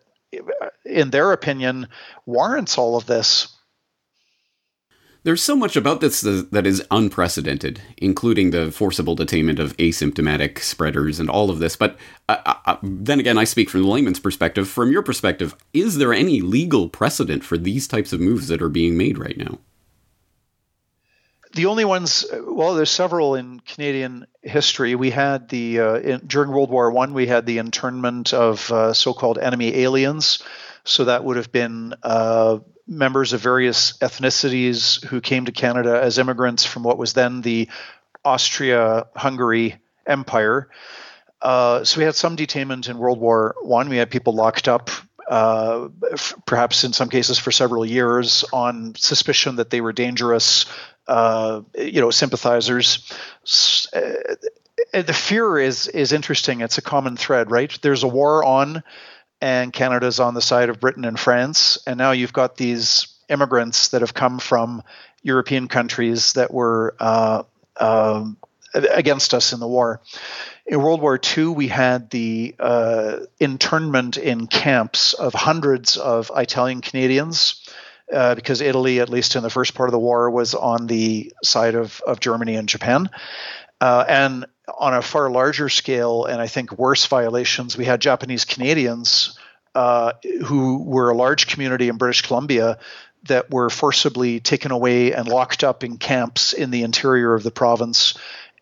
in 0.84 1.10
their 1.10 1.32
opinion, 1.32 1.88
warrants 2.26 2.78
all 2.78 2.96
of 2.96 3.06
this. 3.06 3.48
There's 5.26 5.42
so 5.42 5.56
much 5.56 5.74
about 5.74 6.00
this 6.00 6.20
that 6.20 6.68
is 6.68 6.86
unprecedented, 6.88 7.82
including 7.96 8.52
the 8.52 8.70
forcible 8.70 9.16
detainment 9.16 9.58
of 9.58 9.76
asymptomatic 9.76 10.60
spreaders 10.60 11.18
and 11.18 11.28
all 11.28 11.50
of 11.50 11.58
this. 11.58 11.74
But 11.74 11.98
uh, 12.28 12.54
uh, 12.64 12.76
then 12.80 13.18
again, 13.18 13.36
I 13.36 13.42
speak 13.42 13.68
from 13.68 13.82
the 13.82 13.88
layman's 13.88 14.20
perspective. 14.20 14.68
From 14.68 14.92
your 14.92 15.02
perspective, 15.02 15.56
is 15.72 15.98
there 15.98 16.12
any 16.12 16.42
legal 16.42 16.88
precedent 16.88 17.42
for 17.42 17.58
these 17.58 17.88
types 17.88 18.12
of 18.12 18.20
moves 18.20 18.46
that 18.46 18.62
are 18.62 18.68
being 18.68 18.96
made 18.96 19.18
right 19.18 19.36
now? 19.36 19.58
the 21.54 21.66
only 21.66 21.84
ones, 21.84 22.24
well, 22.44 22.74
there's 22.74 22.90
several 22.90 23.34
in 23.34 23.58
Canadian 23.60 24.26
history. 24.42 24.94
We 24.94 25.10
had 25.10 25.48
the 25.48 25.80
uh, 25.80 25.94
in, 25.94 26.20
during 26.26 26.52
World 26.52 26.70
War 26.70 26.92
One, 26.92 27.14
we 27.14 27.26
had 27.26 27.46
the 27.46 27.58
internment 27.58 28.32
of 28.32 28.70
uh, 28.70 28.92
so-called 28.92 29.38
enemy 29.38 29.74
aliens. 29.74 30.40
So 30.84 31.06
that 31.06 31.24
would 31.24 31.36
have 31.36 31.50
been 31.50 31.94
uh, 32.02 32.58
members 32.86 33.32
of 33.32 33.40
various 33.40 33.98
ethnicities 33.98 35.04
who 35.04 35.20
came 35.20 35.46
to 35.46 35.52
Canada 35.52 36.00
as 36.00 36.18
immigrants 36.18 36.64
from 36.64 36.82
what 36.82 36.98
was 36.98 37.12
then 37.12 37.40
the 37.40 37.68
Austria-Hungary 38.24 39.76
Empire. 40.06 40.68
Uh, 41.42 41.84
so 41.84 41.98
we 41.98 42.04
had 42.04 42.14
some 42.14 42.36
detainment 42.36 42.88
in 42.88 42.98
World 42.98 43.20
War 43.20 43.54
One. 43.60 43.88
We 43.88 43.96
had 43.96 44.10
people 44.10 44.34
locked 44.34 44.68
up 44.68 44.90
uh, 45.28 45.88
f- 46.12 46.34
perhaps 46.46 46.84
in 46.84 46.92
some 46.92 47.08
cases 47.08 47.38
for 47.38 47.50
several 47.50 47.84
years 47.84 48.44
on 48.52 48.94
suspicion 48.96 49.56
that 49.56 49.70
they 49.70 49.80
were 49.80 49.92
dangerous 49.92 50.66
uh, 51.08 51.62
you 51.78 52.00
know, 52.00 52.10
sympathizers. 52.10 53.10
Uh, 53.92 54.12
the 54.92 55.12
fear 55.12 55.58
is 55.58 55.88
is 55.88 56.12
interesting. 56.12 56.60
It's 56.60 56.78
a 56.78 56.82
common 56.82 57.16
thread, 57.16 57.50
right? 57.50 57.76
There's 57.82 58.02
a 58.02 58.08
war 58.08 58.44
on, 58.44 58.82
and 59.40 59.72
Canada's 59.72 60.20
on 60.20 60.34
the 60.34 60.40
side 60.40 60.68
of 60.68 60.80
Britain 60.80 61.04
and 61.04 61.18
France, 61.18 61.78
and 61.86 61.98
now 61.98 62.12
you've 62.12 62.32
got 62.32 62.56
these 62.56 63.08
immigrants 63.28 63.88
that 63.88 64.00
have 64.00 64.14
come 64.14 64.38
from 64.38 64.82
European 65.22 65.68
countries 65.68 66.34
that 66.34 66.52
were 66.52 66.94
uh, 67.00 67.42
uh, 67.76 68.24
against 68.74 69.34
us 69.34 69.52
in 69.52 69.60
the 69.60 69.68
war. 69.68 70.00
In 70.66 70.80
World 70.80 71.00
War 71.00 71.18
II, 71.36 71.48
we 71.48 71.68
had 71.68 72.10
the 72.10 72.54
uh, 72.58 73.18
internment 73.38 74.16
in 74.16 74.46
camps 74.46 75.14
of 75.14 75.34
hundreds 75.34 75.96
of 75.96 76.30
Italian 76.34 76.80
Canadians 76.80 77.68
uh, 78.12 78.34
because 78.34 78.60
Italy, 78.60 79.00
at 79.00 79.08
least 79.08 79.36
in 79.36 79.42
the 79.42 79.50
first 79.50 79.74
part 79.74 79.88
of 79.88 79.92
the 79.92 79.98
war, 79.98 80.30
was 80.30 80.54
on 80.54 80.86
the 80.86 81.32
side 81.42 81.74
of, 81.74 82.00
of 82.06 82.20
Germany 82.20 82.56
and 82.56 82.68
Japan. 82.68 83.10
Uh, 83.80 84.04
and 84.08 84.46
on 84.78 84.94
a 84.94 85.02
far 85.02 85.30
larger 85.30 85.68
scale, 85.68 86.24
and 86.24 86.40
I 86.40 86.46
think 86.46 86.72
worse 86.72 87.06
violations, 87.06 87.76
we 87.76 87.84
had 87.84 88.00
Japanese 88.00 88.44
Canadians 88.44 89.38
uh, 89.74 90.12
who 90.44 90.82
were 90.82 91.10
a 91.10 91.16
large 91.16 91.46
community 91.46 91.88
in 91.88 91.98
British 91.98 92.22
Columbia 92.22 92.78
that 93.24 93.50
were 93.50 93.70
forcibly 93.70 94.40
taken 94.40 94.70
away 94.70 95.12
and 95.12 95.28
locked 95.28 95.64
up 95.64 95.84
in 95.84 95.98
camps 95.98 96.52
in 96.52 96.70
the 96.70 96.82
interior 96.82 97.34
of 97.34 97.42
the 97.42 97.50
province. 97.50 98.14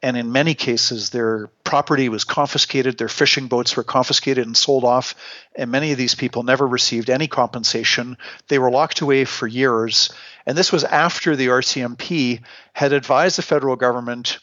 And 0.03 0.17
in 0.17 0.33
many 0.33 0.55
cases 0.55 1.11
their 1.11 1.49
property 1.63 2.09
was 2.09 2.25
confiscated 2.25 2.99
their 2.99 3.09
fishing 3.09 3.47
boats 3.47 3.77
were 3.77 3.85
confiscated 3.85 4.47
and 4.47 4.57
sold 4.57 4.85
off 4.85 5.15
and 5.55 5.71
many 5.71 5.93
of 5.93 5.99
these 5.99 6.15
people 6.15 6.43
never 6.43 6.67
received 6.67 7.11
any 7.11 7.27
compensation. 7.27 8.19
They 8.49 8.59
were 8.59 8.71
locked 8.71 9.01
away 9.01 9.25
for 9.25 9.47
years. 9.47 10.11
And 10.47 10.59
this 10.59 10.73
was 10.73 10.85
after 10.85 11.37
the 11.37 11.47
RCMP 11.47 12.41
had 12.73 12.93
advised 12.93 13.39
the 13.39 13.43
federal 13.43 13.77
government 13.77 14.39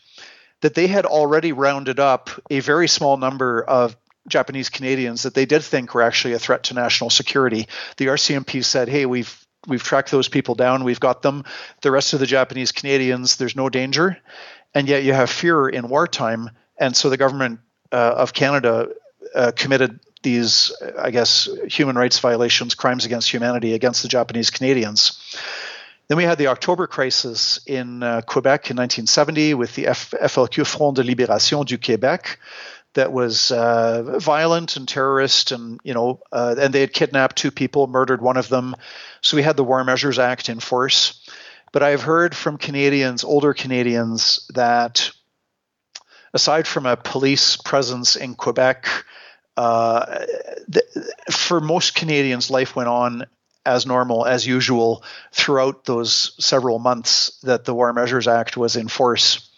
that 0.61 0.75
they 0.75 0.87
had 0.87 1.05
already 1.05 1.51
rounded 1.51 1.99
up 1.99 2.29
a 2.49 2.59
very 2.59 2.87
small 2.87 3.17
number 3.17 3.63
of 3.63 3.95
Japanese 4.27 4.69
Canadians 4.69 5.23
that 5.23 5.33
they 5.33 5.45
did 5.45 5.63
think 5.63 5.93
were 5.93 6.01
actually 6.01 6.33
a 6.33 6.39
threat 6.39 6.63
to 6.63 6.73
national 6.73 7.09
security. 7.09 7.67
The 7.97 8.07
RCMP 8.07 8.63
said, 8.63 8.87
"Hey, 8.87 9.05
we've 9.05 9.35
we've 9.67 9.83
tracked 9.83 10.11
those 10.11 10.27
people 10.27 10.55
down. 10.55 10.83
We've 10.83 10.99
got 10.99 11.21
them. 11.21 11.43
The 11.81 11.91
rest 11.91 12.13
of 12.13 12.19
the 12.19 12.27
Japanese 12.27 12.71
Canadians, 12.71 13.35
there's 13.35 13.55
no 13.55 13.69
danger." 13.69 14.17
and 14.73 14.87
yet 14.87 15.03
you 15.03 15.13
have 15.13 15.29
fear 15.29 15.67
in 15.67 15.89
wartime. 15.89 16.49
And 16.79 16.95
so 16.95 17.09
the 17.09 17.17
government 17.17 17.59
uh, 17.91 18.13
of 18.17 18.33
Canada 18.33 18.89
uh, 19.35 19.51
committed 19.55 19.99
these, 20.23 20.71
I 20.97 21.11
guess, 21.11 21.49
human 21.67 21.95
rights 21.95 22.19
violations, 22.19 22.75
crimes 22.75 23.05
against 23.05 23.31
humanity 23.31 23.73
against 23.73 24.03
the 24.03 24.07
Japanese 24.07 24.49
Canadians. 24.49 25.20
Then 26.11 26.17
we 26.17 26.25
had 26.25 26.37
the 26.37 26.47
October 26.47 26.87
crisis 26.87 27.61
in 27.65 28.03
uh, 28.03 28.19
Quebec 28.19 28.69
in 28.69 28.75
1970 28.75 29.53
with 29.53 29.73
the 29.75 29.87
F- 29.87 30.13
FLQ 30.21 30.67
Front 30.67 30.97
de 30.97 31.03
Libération 31.03 31.65
du 31.65 31.77
Québec 31.77 32.35
that 32.95 33.13
was 33.13 33.49
uh, 33.49 34.19
violent 34.19 34.75
and 34.75 34.85
terrorist, 34.85 35.53
and 35.53 35.79
you 35.85 35.93
know, 35.93 36.19
uh, 36.33 36.55
and 36.59 36.73
they 36.73 36.81
had 36.81 36.91
kidnapped 36.91 37.37
two 37.37 37.49
people, 37.49 37.87
murdered 37.87 38.21
one 38.21 38.35
of 38.35 38.49
them. 38.49 38.75
So 39.21 39.37
we 39.37 39.43
had 39.43 39.55
the 39.55 39.63
War 39.63 39.85
Measures 39.85 40.19
Act 40.19 40.49
in 40.49 40.59
force. 40.59 41.25
But 41.71 41.81
I've 41.81 42.03
heard 42.03 42.35
from 42.35 42.57
Canadians, 42.57 43.23
older 43.23 43.53
Canadians, 43.53 44.45
that 44.53 45.11
aside 46.33 46.67
from 46.67 46.85
a 46.85 46.97
police 46.97 47.55
presence 47.55 48.17
in 48.17 48.35
Quebec, 48.35 49.05
uh, 49.55 50.25
for 51.31 51.61
most 51.61 51.95
Canadians, 51.95 52.51
life 52.51 52.75
went 52.75 52.89
on 52.89 53.27
as 53.65 53.85
normal, 53.85 54.25
as 54.25 54.45
usual, 54.45 55.03
throughout 55.31 55.85
those 55.85 56.33
several 56.43 56.79
months 56.79 57.39
that 57.43 57.65
the 57.65 57.73
War 57.73 57.93
Measures 57.93 58.27
Act 58.27 58.57
was 58.57 58.75
in 58.75 58.87
force. 58.87 59.49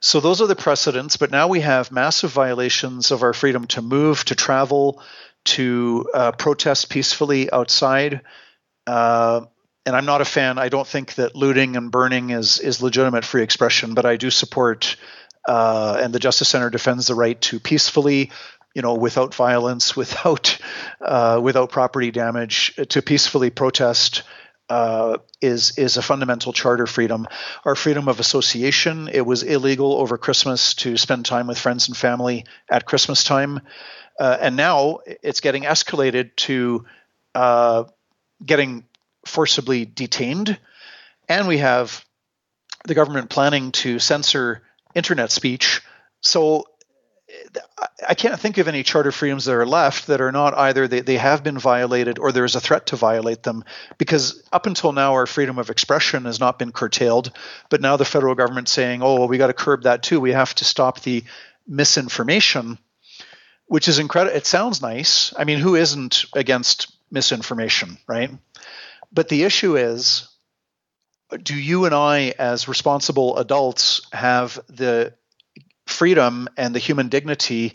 So 0.00 0.20
those 0.20 0.40
are 0.40 0.46
the 0.46 0.56
precedents, 0.56 1.18
but 1.18 1.30
now 1.30 1.48
we 1.48 1.60
have 1.60 1.92
massive 1.92 2.30
violations 2.32 3.10
of 3.10 3.22
our 3.22 3.34
freedom 3.34 3.66
to 3.68 3.82
move, 3.82 4.24
to 4.26 4.34
travel, 4.34 5.02
to 5.44 6.08
uh, 6.14 6.32
protest 6.32 6.88
peacefully 6.88 7.50
outside. 7.52 8.22
Uh, 8.86 9.42
and 9.84 9.94
I'm 9.94 10.06
not 10.06 10.20
a 10.20 10.24
fan. 10.24 10.58
I 10.58 10.68
don't 10.68 10.86
think 10.86 11.14
that 11.14 11.36
looting 11.36 11.76
and 11.76 11.90
burning 11.90 12.30
is 12.30 12.58
is 12.58 12.82
legitimate 12.82 13.24
free 13.24 13.42
expression, 13.42 13.94
but 13.94 14.06
I 14.06 14.16
do 14.16 14.30
support. 14.30 14.96
Uh, 15.46 15.98
and 16.02 16.12
the 16.12 16.18
Justice 16.18 16.48
Center 16.48 16.68
defends 16.68 17.06
the 17.06 17.14
right 17.14 17.40
to 17.42 17.58
peacefully, 17.58 18.30
you 18.74 18.82
know, 18.82 18.94
without 18.94 19.34
violence, 19.34 19.96
without 20.02 20.58
uh, 21.00 21.40
without 21.42 21.70
property 21.70 22.10
damage, 22.10 22.74
to 22.88 23.02
peacefully 23.02 23.50
protest. 23.50 24.22
Uh, 24.68 25.18
is 25.40 25.76
is 25.78 25.96
a 25.96 26.02
fundamental 26.02 26.52
charter 26.52 26.86
freedom. 26.86 27.26
Our 27.64 27.74
freedom 27.74 28.06
of 28.06 28.20
association. 28.20 29.08
It 29.12 29.26
was 29.26 29.42
illegal 29.42 29.94
over 29.94 30.16
Christmas 30.16 30.74
to 30.74 30.96
spend 30.96 31.26
time 31.26 31.48
with 31.48 31.58
friends 31.58 31.88
and 31.88 31.96
family 31.96 32.44
at 32.70 32.86
Christmas 32.86 33.24
time, 33.24 33.62
uh, 34.20 34.36
and 34.40 34.54
now 34.54 35.00
it's 35.24 35.40
getting 35.40 35.64
escalated 35.64 36.36
to 36.36 36.84
uh, 37.34 37.82
getting 38.46 38.84
forcibly 39.26 39.86
detained, 39.86 40.56
and 41.28 41.48
we 41.48 41.58
have 41.58 42.04
the 42.86 42.94
government 42.94 43.28
planning 43.28 43.72
to 43.72 43.98
censor 43.98 44.62
internet 44.94 45.30
speech. 45.30 45.82
So 46.20 46.66
I 48.08 48.14
can't 48.14 48.40
think 48.40 48.58
of 48.58 48.66
any 48.66 48.82
charter 48.82 49.12
freedoms 49.12 49.44
that 49.44 49.54
are 49.54 49.66
left 49.66 50.06
that 50.08 50.20
are 50.20 50.32
not 50.32 50.56
either 50.56 50.88
they, 50.88 51.00
they 51.00 51.16
have 51.16 51.42
been 51.42 51.58
violated 51.58 52.18
or 52.18 52.32
there 52.32 52.44
is 52.44 52.56
a 52.56 52.60
threat 52.60 52.86
to 52.86 52.96
violate 52.96 53.42
them. 53.42 53.64
Because 53.98 54.42
up 54.52 54.66
until 54.66 54.92
now, 54.92 55.12
our 55.12 55.26
freedom 55.26 55.58
of 55.58 55.70
expression 55.70 56.24
has 56.24 56.40
not 56.40 56.58
been 56.58 56.72
curtailed. 56.72 57.30
But 57.68 57.80
now 57.80 57.96
the 57.96 58.04
federal 58.04 58.34
government 58.34 58.68
saying, 58.68 59.02
oh, 59.02 59.18
well, 59.18 59.28
we 59.28 59.38
got 59.38 59.48
to 59.48 59.52
curb 59.52 59.82
that 59.84 60.02
too. 60.02 60.20
We 60.20 60.32
have 60.32 60.54
to 60.56 60.64
stop 60.64 61.00
the 61.00 61.24
misinformation, 61.66 62.78
which 63.66 63.86
is 63.86 63.98
incredible. 63.98 64.36
It 64.36 64.46
sounds 64.46 64.82
nice. 64.82 65.32
I 65.36 65.44
mean, 65.44 65.58
who 65.58 65.76
isn't 65.76 66.24
against 66.34 66.92
misinformation, 67.10 67.98
right? 68.06 68.30
But 69.12 69.28
the 69.28 69.44
issue 69.44 69.76
is 69.76 70.26
do 71.42 71.54
you 71.54 71.84
and 71.84 71.94
I, 71.94 72.34
as 72.38 72.66
responsible 72.66 73.36
adults, 73.36 74.02
have 74.12 74.58
the 74.68 75.14
freedom 75.90 76.48
and 76.56 76.74
the 76.74 76.78
human 76.78 77.08
dignity 77.08 77.72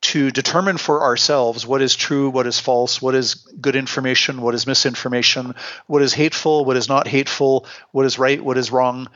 to 0.00 0.30
determine 0.30 0.78
for 0.78 1.02
ourselves 1.02 1.66
what 1.66 1.82
is 1.82 1.96
true, 1.96 2.30
what 2.30 2.46
is 2.46 2.58
false, 2.58 3.02
what 3.02 3.14
is 3.14 3.34
good 3.60 3.74
information, 3.74 4.40
what 4.40 4.54
is 4.54 4.66
misinformation, 4.66 5.54
what 5.86 6.02
is 6.02 6.14
hateful, 6.14 6.64
what 6.64 6.76
is 6.76 6.88
not 6.88 7.08
hateful, 7.08 7.66
what 7.90 8.06
is 8.06 8.18
right, 8.18 8.42
what 8.42 8.56
is 8.58 8.70
wrong? 8.70 9.08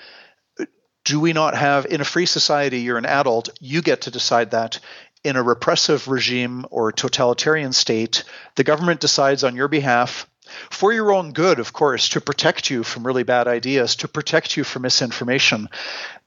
Do 1.04 1.20
we 1.20 1.32
not 1.32 1.56
have, 1.56 1.86
in 1.86 2.00
a 2.00 2.04
free 2.04 2.26
society, 2.26 2.80
you're 2.80 2.98
an 2.98 3.06
adult, 3.06 3.50
you 3.60 3.82
get 3.82 4.02
to 4.02 4.10
decide 4.10 4.52
that. 4.52 4.80
In 5.24 5.36
a 5.36 5.42
repressive 5.42 6.08
regime 6.08 6.66
or 6.70 6.90
totalitarian 6.90 7.72
state, 7.72 8.24
the 8.56 8.64
government 8.64 9.00
decides 9.00 9.44
on 9.44 9.54
your 9.54 9.68
behalf 9.68 10.28
for 10.70 10.92
your 10.92 11.12
own 11.12 11.32
good, 11.32 11.60
of 11.60 11.72
course, 11.72 12.10
to 12.10 12.20
protect 12.20 12.70
you 12.70 12.82
from 12.82 13.06
really 13.06 13.22
bad 13.22 13.46
ideas, 13.46 13.96
to 13.96 14.08
protect 14.08 14.56
you 14.56 14.64
from 14.64 14.82
misinformation. 14.82 15.68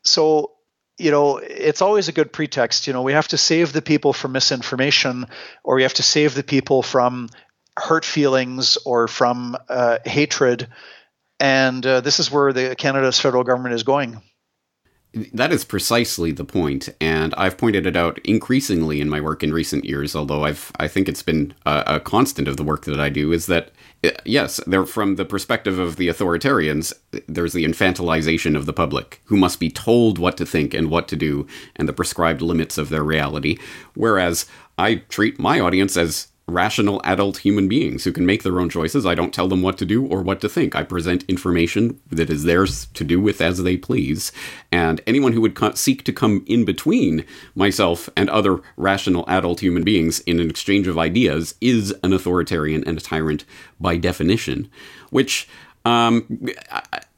So, 0.04 0.55
you 0.98 1.12
know, 1.12 1.38
it's 1.38 1.82
always 1.82 2.08
a 2.08 2.14
good 2.14 2.32
pretext. 2.32 2.88
You 2.88 2.94
know, 2.94 3.02
we 3.02 3.14
have 3.14 3.28
to 3.30 3.38
save 3.38 3.74
the 3.74 3.82
people 3.82 4.14
from 4.14 4.32
misinformation, 4.32 5.28
or 5.64 5.76
we 5.76 5.84
have 5.84 5.96
to 5.96 6.04
save 6.04 6.34
the 6.34 6.44
people 6.44 6.82
from 6.82 7.30
hurt 7.78 8.06
feelings 8.06 8.78
or 8.86 9.08
from 9.08 9.58
uh, 9.68 10.00
hatred. 10.06 10.68
And 11.40 11.86
uh, 11.86 12.02
this 12.02 12.20
is 12.20 12.32
where 12.32 12.54
the 12.54 12.76
Canada's 12.76 13.20
federal 13.20 13.44
government 13.44 13.76
is 13.76 13.84
going. 13.84 14.22
That 15.34 15.54
is 15.54 15.64
precisely 15.64 16.34
the 16.34 16.44
point, 16.44 16.90
and 17.00 17.34
I've 17.38 17.58
pointed 17.58 17.88
it 17.88 17.96
out 17.96 18.20
increasingly 18.26 19.00
in 19.00 19.08
my 19.08 19.22
work 19.22 19.44
in 19.44 19.54
recent 19.54 19.86
years. 19.86 20.14
Although 20.14 20.44
I've, 20.44 20.74
I 20.78 20.90
think 20.90 21.08
it's 21.08 21.24
been 21.24 21.54
a, 21.66 21.84
a 21.88 22.00
constant 22.02 22.50
of 22.50 22.58
the 22.58 22.66
work 22.66 22.84
that 22.84 23.00
I 23.00 23.08
do 23.08 23.32
is 23.32 23.46
that 23.46 23.72
uh, 24.04 24.10
yes, 24.26 24.60
there 24.68 24.86
from 24.86 25.16
the 25.16 25.24
perspective 25.24 25.80
of 25.80 25.96
the 25.96 26.10
authoritarians, 26.10 26.92
there's 27.28 27.54
the 27.54 27.64
infantilization 27.64 28.58
of 28.58 28.66
the 28.66 28.74
public, 28.74 29.22
who 29.26 29.38
must 29.38 29.58
be 29.58 29.70
told 29.70 30.20
what 30.20 30.36
to 30.36 30.46
think 30.46 30.74
and 30.74 30.90
what 30.90 31.08
to 31.08 31.16
do, 31.16 31.48
and 31.78 31.88
the 31.88 31.94
prescribed 31.94 32.42
limits 32.42 32.78
of 32.78 32.90
their 32.90 33.04
reality. 33.04 33.58
Whereas 33.94 34.46
I 34.78 34.96
treat 35.08 35.40
my 35.40 35.62
audience 35.62 35.96
as 35.96 36.28
rational 36.48 37.02
adult 37.04 37.38
human 37.38 37.68
beings 37.68 38.04
who 38.04 38.12
can 38.12 38.26
make 38.26 38.44
their 38.44 38.60
own 38.60 38.70
choices. 38.70 39.06
I 39.06 39.16
don't 39.16 39.34
tell 39.34 39.48
them 39.48 39.64
what 39.64 39.78
to 39.80 39.86
do 39.86 40.06
or 40.06 40.22
what 40.22 40.42
to 40.42 40.50
think. 40.50 40.76
I 40.76 40.84
present 40.84 41.26
information 41.28 42.00
that 42.12 42.30
is 42.30 42.44
theirs 42.44 42.86
to 42.94 43.04
do 43.04 43.20
with 43.20 43.42
as 43.42 43.64
they 43.64 43.78
please. 43.78 44.32
And 44.72 45.02
anyone 45.08 45.34
who 45.34 45.42
would 45.42 45.56
co- 45.56 45.74
seek 45.74 46.04
to 46.04 46.14
come 46.14 46.44
in 46.48 46.64
between 46.64 47.26
myself 47.56 48.10
and 48.16 48.30
other 48.30 48.62
rational 48.78 49.26
adult 49.28 49.62
human 49.62 49.84
beings 49.84 50.20
in 50.22 50.40
an 50.40 50.50
exchange 50.50 50.88
of 50.88 51.00
ideas 51.00 51.56
is 51.62 51.96
an 52.04 52.14
authoritarian 52.14 52.84
and 52.88 52.98
a 52.98 53.02
tyrant 53.02 53.44
by 53.80 53.98
definition, 53.98 54.70
which 55.10 55.48
um, 55.84 56.48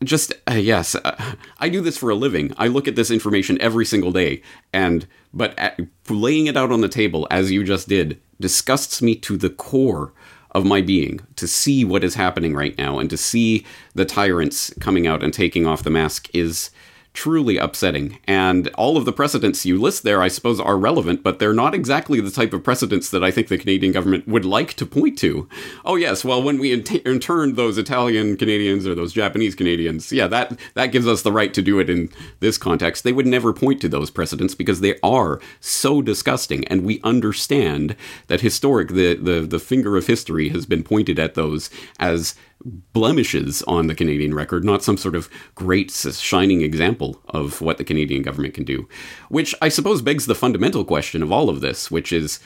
just 0.03 0.33
uh, 0.49 0.53
yes, 0.53 0.95
uh, 0.95 1.35
I 1.59 1.69
do 1.69 1.79
this 1.79 1.97
for 1.97 2.09
a 2.09 2.15
living. 2.15 2.53
I 2.57 2.67
look 2.67 2.87
at 2.87 2.97
this 2.97 3.09
information 3.09 3.59
every 3.61 3.85
single 3.85 4.11
day, 4.11 4.41
and 4.73 5.07
but 5.33 5.57
at, 5.57 5.79
laying 6.09 6.47
it 6.47 6.57
out 6.57 6.71
on 6.73 6.81
the 6.81 6.89
table 6.89 7.27
as 7.31 7.49
you 7.49 7.63
just 7.63 7.87
did 7.87 8.19
disgusts 8.39 9.01
me 9.01 9.15
to 9.15 9.37
the 9.37 9.49
core 9.49 10.13
of 10.51 10.65
my 10.65 10.81
being 10.81 11.19
to 11.35 11.47
see 11.47 11.83
what 11.83 12.03
is 12.03 12.15
happening 12.15 12.55
right 12.55 12.77
now 12.77 12.99
and 12.99 13.09
to 13.09 13.17
see 13.17 13.65
the 13.93 14.05
tyrants 14.05 14.73
coming 14.79 15.05
out 15.05 15.23
and 15.23 15.33
taking 15.33 15.67
off 15.67 15.83
the 15.83 15.89
mask 15.89 16.29
is 16.33 16.71
truly 17.17 17.57
upsetting. 17.57 18.19
And 18.25 18.67
all 18.75 18.95
of 18.95 19.05
the 19.05 19.11
precedents 19.11 19.65
you 19.65 19.81
list 19.81 20.03
there, 20.03 20.21
I 20.21 20.27
suppose, 20.27 20.59
are 20.59 20.77
relevant, 20.77 21.23
but 21.23 21.39
they're 21.39 21.51
not 21.51 21.73
exactly 21.73 22.21
the 22.21 22.29
type 22.29 22.53
of 22.53 22.63
precedents 22.63 23.09
that 23.09 23.23
I 23.23 23.31
think 23.31 23.47
the 23.47 23.57
Canadian 23.57 23.91
government 23.91 24.27
would 24.27 24.45
like 24.45 24.75
to 24.75 24.85
point 24.85 25.17
to. 25.17 25.49
Oh 25.83 25.95
yes, 25.95 26.23
well, 26.23 26.43
when 26.43 26.59
we 26.59 26.71
interned 26.73 27.55
those 27.55 27.79
Italian 27.79 28.37
Canadians 28.37 28.85
or 28.85 28.93
those 28.93 29.13
Japanese 29.13 29.55
Canadians, 29.55 30.11
yeah, 30.11 30.27
that 30.27 30.59
that 30.75 30.91
gives 30.91 31.07
us 31.07 31.23
the 31.23 31.31
right 31.31 31.55
to 31.55 31.61
do 31.63 31.79
it 31.79 31.89
in 31.89 32.09
this 32.39 32.59
context. 32.59 33.03
They 33.03 33.13
would 33.13 33.25
never 33.25 33.51
point 33.51 33.81
to 33.81 33.89
those 33.89 34.11
precedents 34.11 34.53
because 34.53 34.81
they 34.81 34.99
are 35.01 35.41
so 35.59 36.03
disgusting, 36.03 36.67
and 36.67 36.85
we 36.85 37.01
understand 37.03 37.95
that 38.27 38.41
historic 38.41 38.89
the 38.89 39.15
the 39.15 39.41
the 39.41 39.59
finger 39.59 39.97
of 39.97 40.05
history 40.05 40.49
has 40.49 40.67
been 40.67 40.83
pointed 40.83 41.17
at 41.17 41.33
those 41.33 41.71
as 41.99 42.35
blemishes 42.67 43.63
on 43.63 43.87
the 43.87 43.95
Canadian 43.95 44.33
record, 44.33 44.63
not 44.63 44.83
some 44.83 44.97
sort 44.97 45.15
of 45.15 45.29
great 45.55 45.91
shining 45.91 46.61
example 46.61 47.21
of 47.29 47.61
what 47.61 47.77
the 47.77 47.83
Canadian 47.83 48.21
government 48.21 48.53
can 48.53 48.63
do. 48.63 48.87
Which 49.29 49.55
I 49.61 49.69
suppose 49.69 50.01
begs 50.01 50.25
the 50.25 50.35
fundamental 50.35 50.83
question 50.83 51.23
of 51.23 51.31
all 51.31 51.49
of 51.49 51.61
this, 51.61 51.89
which 51.89 52.11
is 52.11 52.39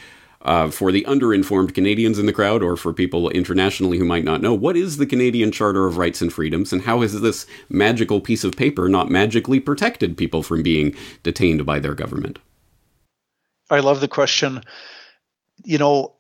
uh, 0.44 0.70
for 0.70 0.92
the 0.92 1.04
underinformed 1.08 1.74
Canadians 1.74 2.18
in 2.18 2.26
the 2.26 2.34
crowd 2.34 2.64
or 2.64 2.76
for 2.76 2.94
people 2.94 3.30
internationally 3.30 3.98
who 3.98 4.06
might 4.06 4.24
not 4.24 4.42
know, 4.42 4.54
what 4.54 4.76
is 4.76 4.98
the 4.98 5.06
Canadian 5.06 5.52
Charter 5.52 5.86
of 5.86 5.98
Rights 5.98 6.22
and 6.22 6.34
Freedoms 6.34 6.74
and 6.74 6.82
how 6.82 7.02
has 7.02 7.20
this 7.22 7.46
magical 7.70 8.20
piece 8.20 8.44
of 8.44 8.56
paper 8.56 8.90
not 8.90 9.10
magically 9.10 9.60
protected 9.60 10.18
people 10.18 10.42
from 10.44 10.64
being 10.64 10.96
detained 11.24 11.66
by 11.66 11.80
their 11.80 11.94
government? 11.94 12.40
I 13.70 13.80
love 13.80 14.02
the 14.02 14.08
question. 14.08 14.64
You 15.64 15.78
know, 15.78 16.16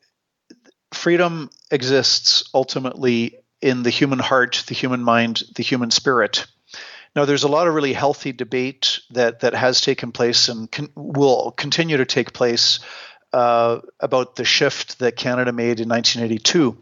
freedom 0.93 1.49
exists 1.71 2.49
ultimately 2.53 3.40
in 3.61 3.83
the 3.83 3.89
human 3.89 4.19
heart, 4.19 4.63
the 4.67 4.73
human 4.73 5.03
mind, 5.03 5.43
the 5.55 5.63
human 5.63 5.91
spirit. 5.91 6.45
Now, 7.15 7.25
there's 7.25 7.43
a 7.43 7.49
lot 7.49 7.67
of 7.67 7.73
really 7.73 7.93
healthy 7.93 8.31
debate 8.31 8.99
that 9.11 9.41
that 9.41 9.53
has 9.53 9.81
taken 9.81 10.11
place 10.11 10.47
and 10.47 10.69
will 10.95 11.51
continue 11.51 11.97
to 11.97 12.05
take 12.05 12.33
place 12.33 12.79
uh, 13.33 13.79
about 13.99 14.35
the 14.35 14.45
shift 14.45 14.99
that 14.99 15.15
Canada 15.15 15.51
made 15.51 15.79
in 15.79 15.89
1982. 15.89 16.77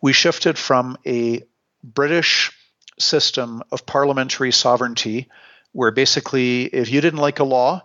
We 0.00 0.12
shifted 0.12 0.58
from 0.58 0.98
a 1.06 1.42
British 1.82 2.52
system 2.98 3.62
of 3.72 3.86
parliamentary 3.86 4.52
sovereignty, 4.52 5.28
where 5.72 5.90
basically, 5.90 6.64
if 6.64 6.90
you 6.90 7.00
didn't 7.00 7.20
like 7.20 7.38
a 7.38 7.44
law, 7.44 7.82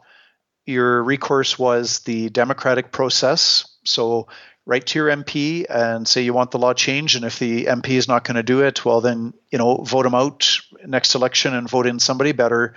your 0.66 1.02
recourse 1.02 1.58
was 1.58 2.00
the 2.00 2.30
democratic 2.30 2.92
process. 2.92 3.66
So 3.86 4.28
write 4.68 4.86
to 4.88 5.00
your 5.00 5.08
MP 5.08 5.66
and 5.68 6.06
say 6.06 6.22
you 6.22 6.34
want 6.34 6.52
the 6.52 6.60
law 6.60 6.74
changed, 6.74 7.16
and 7.16 7.26
if 7.26 7.40
the 7.40 7.66
MP 7.66 7.92
is 7.92 8.08
not 8.08 8.26
going 8.26 8.36
to 8.36 8.44
do 8.44 8.62
it, 8.62 8.86
well 8.86 9.02
then 9.02 9.34
you 9.50 9.58
know 9.58 9.78
vote 9.78 10.04
them 10.04 10.14
out 10.14 10.60
next 10.86 11.16
election 11.16 11.56
and 11.56 11.70
vote 11.70 11.88
in 11.88 12.00
somebody 12.00 12.34
better. 12.34 12.76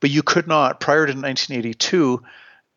But 0.00 0.10
you 0.10 0.22
could 0.22 0.46
not 0.46 0.80
prior 0.80 1.04
to 1.04 1.12
1982 1.12 2.22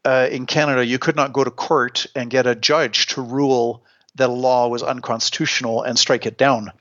uh, 0.03 0.27
in 0.31 0.45
Canada, 0.45 0.85
you 0.85 0.99
could 0.99 1.15
not 1.15 1.33
go 1.33 1.43
to 1.43 1.51
court 1.51 2.07
and 2.15 2.29
get 2.29 2.47
a 2.47 2.55
judge 2.55 3.07
to 3.07 3.21
rule 3.21 3.83
that 4.15 4.29
a 4.29 4.33
law 4.33 4.67
was 4.67 4.83
unconstitutional 4.83 5.83
and 5.83 5.97
strike 5.97 6.25
it 6.25 6.37
down. 6.37 6.71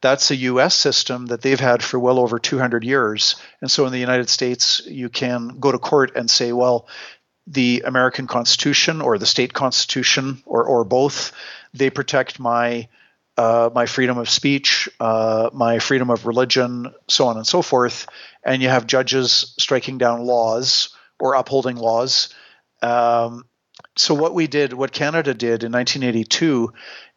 That's 0.00 0.30
a 0.30 0.36
US 0.36 0.74
system 0.74 1.26
that 1.26 1.42
they've 1.42 1.60
had 1.60 1.82
for 1.82 1.98
well 1.98 2.18
over 2.18 2.38
200 2.38 2.82
years. 2.82 3.36
And 3.60 3.70
so 3.70 3.86
in 3.86 3.92
the 3.92 3.98
United 3.98 4.28
States, 4.28 4.82
you 4.84 5.08
can 5.08 5.60
go 5.60 5.70
to 5.70 5.78
court 5.78 6.16
and 6.16 6.28
say, 6.28 6.52
well, 6.52 6.88
the 7.46 7.82
American 7.86 8.26
Constitution 8.26 9.00
or 9.00 9.18
the 9.18 9.26
state 9.26 9.52
constitution 9.52 10.42
or, 10.46 10.64
or 10.64 10.84
both. 10.84 11.32
They 11.74 11.90
protect 11.90 12.38
my 12.38 12.88
uh, 13.38 13.70
my 13.74 13.86
freedom 13.86 14.18
of 14.18 14.28
speech, 14.28 14.90
uh, 15.00 15.48
my 15.54 15.78
freedom 15.78 16.10
of 16.10 16.26
religion, 16.26 16.92
so 17.08 17.26
on 17.28 17.38
and 17.38 17.46
so 17.46 17.62
forth. 17.62 18.06
And 18.44 18.60
you 18.60 18.68
have 18.68 18.86
judges 18.86 19.54
striking 19.58 19.96
down 19.96 20.20
laws 20.20 20.90
or 21.18 21.34
upholding 21.34 21.76
laws. 21.76 22.28
Um, 22.82 23.46
so 23.96 24.14
what 24.14 24.34
we 24.34 24.46
did, 24.48 24.72
what 24.74 24.92
Canada 24.92 25.32
did 25.32 25.64
in 25.64 25.72
1982, 25.72 26.72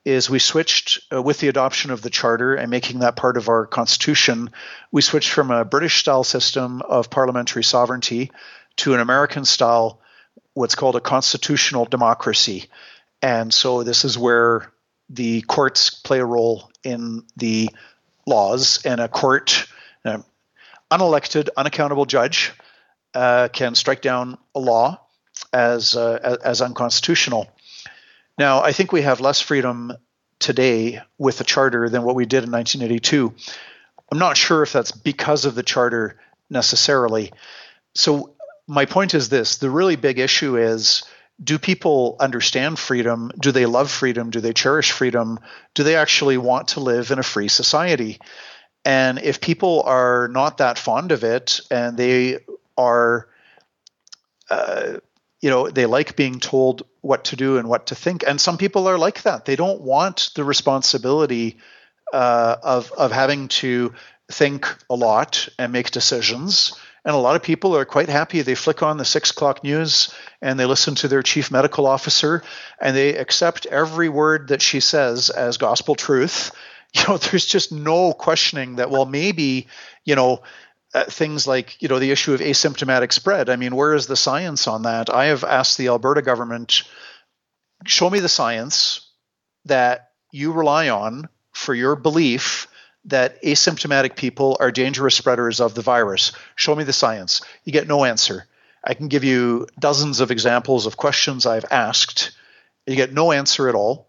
is 0.06 0.30
we 0.30 0.40
switched 0.40 1.00
uh, 1.12 1.22
with 1.22 1.40
the 1.40 1.48
adoption 1.48 1.92
of 1.92 2.02
the 2.02 2.10
charter 2.10 2.54
and 2.54 2.70
making 2.70 3.00
that 3.00 3.16
part 3.16 3.38
of 3.38 3.50
our 3.50 3.66
constitution. 3.66 4.52
We 4.92 5.02
switched 5.02 5.32
from 5.32 5.52
a 5.52 5.66
British 5.66 5.98
style 5.98 6.24
system 6.24 6.82
of 6.82 7.10
parliamentary 7.10 7.64
sovereignty 7.64 8.32
to 8.78 8.94
an 8.94 9.00
American 9.00 9.46
style 9.46 10.00
what's 10.56 10.74
called 10.74 10.96
a 10.96 11.02
constitutional 11.02 11.86
democracy. 11.86 12.66
And 13.22 13.54
so 13.54 13.84
this 13.84 14.06
is 14.06 14.18
where 14.18 14.72
the 15.10 15.42
courts 15.42 15.92
play 15.92 16.20
a 16.20 16.26
role 16.26 16.72
in 16.84 17.24
the 17.38 17.70
laws, 18.26 18.84
and 18.86 19.00
a 19.00 19.08
court, 19.08 19.68
an 20.04 20.24
unelected, 20.90 21.50
unaccountable 21.56 22.06
judge, 22.06 22.54
uh, 23.14 23.50
can 23.52 23.76
strike 23.76 24.02
down 24.02 24.38
a 24.56 24.60
law 24.60 25.00
as 25.54 25.96
uh, 25.96 26.38
as 26.44 26.62
unconstitutional. 26.62 27.48
Now, 28.38 28.62
I 28.64 28.72
think 28.72 28.92
we 28.92 29.04
have 29.04 29.22
less 29.22 29.42
freedom 29.42 29.94
today 30.40 31.02
with 31.18 31.38
the 31.38 31.44
charter 31.44 31.90
than 31.90 32.04
what 32.04 32.16
we 32.16 32.26
did 32.26 32.44
in 32.44 32.52
1982. 32.52 33.34
I'm 34.12 34.20
not 34.20 34.38
sure 34.38 34.64
if 34.64 34.74
that's 34.74 34.92
because 34.92 35.46
of 35.46 35.56
the 35.56 35.64
charter 35.64 36.20
necessarily. 36.50 37.32
So 37.96 38.35
my 38.68 38.86
point 38.86 39.14
is 39.14 39.30
this 39.30 39.58
the 39.58 39.70
really 39.70 39.96
big 39.96 40.20
issue 40.20 40.58
is 40.58 41.04
do 41.44 41.60
people 41.60 42.16
understand 42.20 42.80
freedom? 42.80 43.32
Do 43.38 43.52
they 43.52 43.66
love 43.66 43.92
freedom? 43.92 44.30
Do 44.30 44.40
they 44.40 44.54
cherish 44.54 44.92
freedom? 44.92 45.40
Do 45.74 45.84
they 45.84 45.96
actually 45.96 46.38
want 46.38 46.70
to 46.70 46.80
live 46.80 47.12
in 47.12 47.20
a 47.20 47.24
free 47.24 47.50
society? 47.50 48.20
And 48.86 49.20
if 49.20 49.42
people 49.42 49.82
are 49.84 50.30
not 50.30 50.60
that 50.60 50.78
fond 50.78 51.12
of 51.12 51.24
it 51.24 51.60
and 51.70 51.98
they 51.98 52.40
are, 52.78 53.28
uh, 54.50 55.00
you 55.42 55.50
know, 55.50 55.70
they 55.70 55.86
like 55.86 56.16
being 56.16 56.40
told 56.40 56.84
what 57.02 57.26
to 57.26 57.36
do 57.36 57.58
and 57.58 57.68
what 57.68 57.88
to 57.88 57.96
think, 57.96 58.24
and 58.26 58.40
some 58.40 58.58
people 58.58 58.88
are 58.88 58.98
like 58.98 59.24
that. 59.24 59.46
They 59.46 59.56
don't 59.56 59.82
want 59.82 60.32
the 60.36 60.44
responsibility 60.44 61.58
uh, 62.14 62.56
of 62.64 62.92
of 62.94 63.12
having 63.12 63.48
to 63.48 63.94
think 64.32 64.74
a 64.90 64.96
lot 64.96 65.50
and 65.60 65.74
make 65.74 65.92
decisions 65.92 66.78
and 67.06 67.14
a 67.14 67.20
lot 67.20 67.36
of 67.36 67.44
people 67.44 67.78
are 67.78 67.86
quite 67.86 68.10
happy. 68.10 68.42
They 68.42 68.56
flick 68.56 68.82
on 68.82 68.98
the 68.98 69.06
six 69.06 69.30
o'clock 69.30 69.64
news 69.64 70.14
and 70.42 70.60
they 70.60 70.66
listen 70.66 70.96
to 70.96 71.08
their 71.08 71.22
chief 71.22 71.52
medical 71.52 71.86
officer 71.86 72.44
and 72.82 72.98
they 72.98 73.16
accept 73.16 73.68
every 73.68 74.10
word 74.10 74.48
that 74.48 74.64
she 74.64 74.80
says 74.80 75.30
as 75.30 75.58
gospel 75.58 75.96
truth. 75.96 76.52
You 76.96 77.04
know, 77.10 77.18
there's 77.18 77.46
just 77.46 77.74
no 77.74 78.14
questioning 78.14 78.78
that, 78.78 78.90
well, 78.90 79.06
maybe, 79.06 79.68
you 80.06 80.16
know, 80.16 80.44
uh, 80.94 81.04
things 81.04 81.46
like 81.46 81.82
you 81.82 81.90
know 81.90 82.00
the 82.00 82.12
issue 82.12 82.34
of 82.34 82.40
asymptomatic 82.40 83.12
spread. 83.12 83.50
I 83.50 83.58
mean, 83.58 83.76
where 83.76 83.94
is 83.94 84.08
the 84.08 84.16
science 84.16 84.66
on 84.66 84.84
that? 84.84 85.14
I 85.14 85.26
have 85.26 85.44
asked 85.44 85.78
the 85.78 85.90
Alberta 85.90 86.22
government, 86.22 86.84
show 87.86 88.10
me 88.10 88.22
the 88.22 88.30
science 88.30 89.12
that 89.66 90.12
you 90.32 90.54
rely 90.54 90.88
on 90.88 91.28
for 91.52 91.76
your 91.76 91.98
belief 91.98 92.70
that 93.06 93.42
asymptomatic 93.44 94.16
people 94.16 94.58
are 94.60 94.72
dangerous 94.72 95.16
spreaders 95.16 95.60
of 95.60 95.76
the 95.76 95.82
virus. 95.82 96.32
Show 96.56 96.76
me 96.76 96.84
the 96.84 96.94
science. 96.94 97.42
You 97.64 97.72
get 97.72 97.88
no 97.88 98.04
answer. 98.04 98.46
I 98.84 98.94
can 98.94 99.08
give 99.08 99.24
you 99.24 99.68
dozens 99.80 100.20
of 100.20 100.32
examples 100.32 100.86
of 100.86 100.98
questions 100.98 101.46
I've 101.46 101.66
asked. 101.72 102.32
You 102.86 102.96
get 102.96 103.14
no 103.14 103.32
answer 103.32 103.68
at 103.70 103.76
all. 103.76 104.08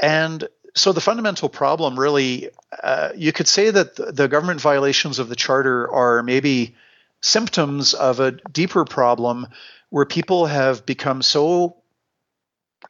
And 0.00 0.48
so 0.74 0.92
the 0.92 1.00
fundamental 1.00 1.48
problem 1.48 1.98
really, 1.98 2.50
uh, 2.82 3.10
you 3.14 3.32
could 3.32 3.48
say 3.48 3.70
that 3.70 3.94
the 3.94 4.28
government 4.28 4.60
violations 4.60 5.18
of 5.18 5.28
the 5.28 5.36
charter 5.36 5.90
are 5.90 6.22
maybe 6.22 6.74
symptoms 7.20 7.94
of 7.94 8.20
a 8.20 8.32
deeper 8.32 8.84
problem 8.84 9.46
where 9.90 10.04
people 10.04 10.46
have 10.46 10.84
become 10.84 11.22
so 11.22 11.76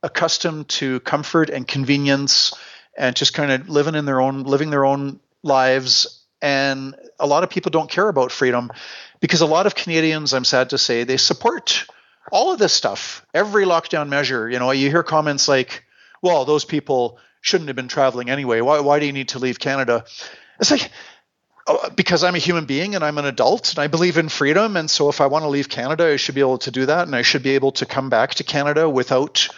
accustomed 0.02 0.68
to 0.68 1.00
comfort 1.00 1.50
and 1.50 1.68
convenience 1.68 2.54
and 2.96 3.16
just 3.16 3.34
kind 3.34 3.50
of 3.50 3.68
living 3.68 3.94
in 3.94 4.04
their 4.04 4.20
own 4.20 4.44
living 4.44 4.70
their 4.70 4.84
own 4.84 5.20
lives. 5.42 6.24
And 6.40 6.94
a 7.18 7.26
lot 7.26 7.42
of 7.42 7.50
people 7.50 7.70
don't 7.70 7.90
care 7.90 8.08
about 8.08 8.32
freedom 8.32 8.70
because 9.20 9.40
a 9.40 9.46
lot 9.46 9.66
of 9.66 9.74
Canadians 9.74 10.34
I'm 10.34 10.44
sad 10.44 10.70
to 10.70 10.78
say 10.78 11.04
they 11.04 11.16
support 11.16 11.86
all 12.32 12.52
of 12.52 12.58
this 12.58 12.72
stuff 12.72 13.24
every 13.34 13.64
lockdown 13.64 14.08
measure. 14.08 14.48
You 14.48 14.58
know 14.58 14.70
you 14.70 14.90
hear 14.90 15.02
comments 15.02 15.48
like 15.48 15.84
well 16.22 16.44
those 16.44 16.64
people 16.64 17.18
shouldn't 17.40 17.68
have 17.68 17.76
been 17.76 17.88
traveling 17.88 18.30
anyway. 18.30 18.60
Why 18.60 18.80
why 18.80 18.98
do 18.98 19.06
you 19.06 19.12
need 19.12 19.28
to 19.28 19.38
leave 19.38 19.58
Canada? 19.58 20.04
It's 20.60 20.70
like 20.70 20.90
oh, 21.66 21.90
because 21.96 22.22
I'm 22.24 22.34
a 22.34 22.38
human 22.38 22.66
being 22.66 22.94
and 22.94 23.04
I'm 23.04 23.18
an 23.18 23.26
adult 23.26 23.70
and 23.70 23.78
I 23.78 23.86
believe 23.86 24.18
in 24.18 24.28
freedom. 24.28 24.76
And 24.76 24.90
so 24.90 25.08
if 25.08 25.20
I 25.20 25.26
want 25.26 25.44
to 25.44 25.48
leave 25.48 25.68
Canada 25.68 26.06
I 26.12 26.16
should 26.16 26.34
be 26.34 26.42
able 26.42 26.58
to 26.58 26.70
do 26.70 26.86
that. 26.86 27.06
And 27.06 27.16
I 27.16 27.22
should 27.22 27.42
be 27.42 27.54
able 27.54 27.72
to 27.72 27.86
come 27.86 28.10
back 28.10 28.34
to 28.34 28.44
Canada 28.44 28.88
without 28.88 29.48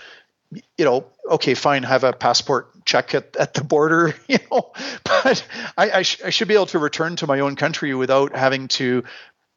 you 0.79 0.85
know, 0.85 1.07
okay, 1.31 1.55
fine, 1.55 1.83
have 1.83 2.05
a 2.05 2.13
passport 2.13 2.85
check 2.85 3.15
at, 3.15 3.37
at 3.37 3.55
the 3.55 3.65
border, 3.65 4.15
you 4.29 4.39
know, 4.51 4.73
but 5.05 5.47
I, 5.77 5.91
I, 5.91 6.03
sh- 6.03 6.23
I 6.25 6.31
should 6.31 6.49
be 6.49 6.55
able 6.55 6.67
to 6.67 6.79
return 6.79 7.17
to 7.17 7.27
my 7.27 7.41
own 7.41 7.57
country 7.57 7.95
without 7.95 8.35
having 8.35 8.69
to 8.69 9.05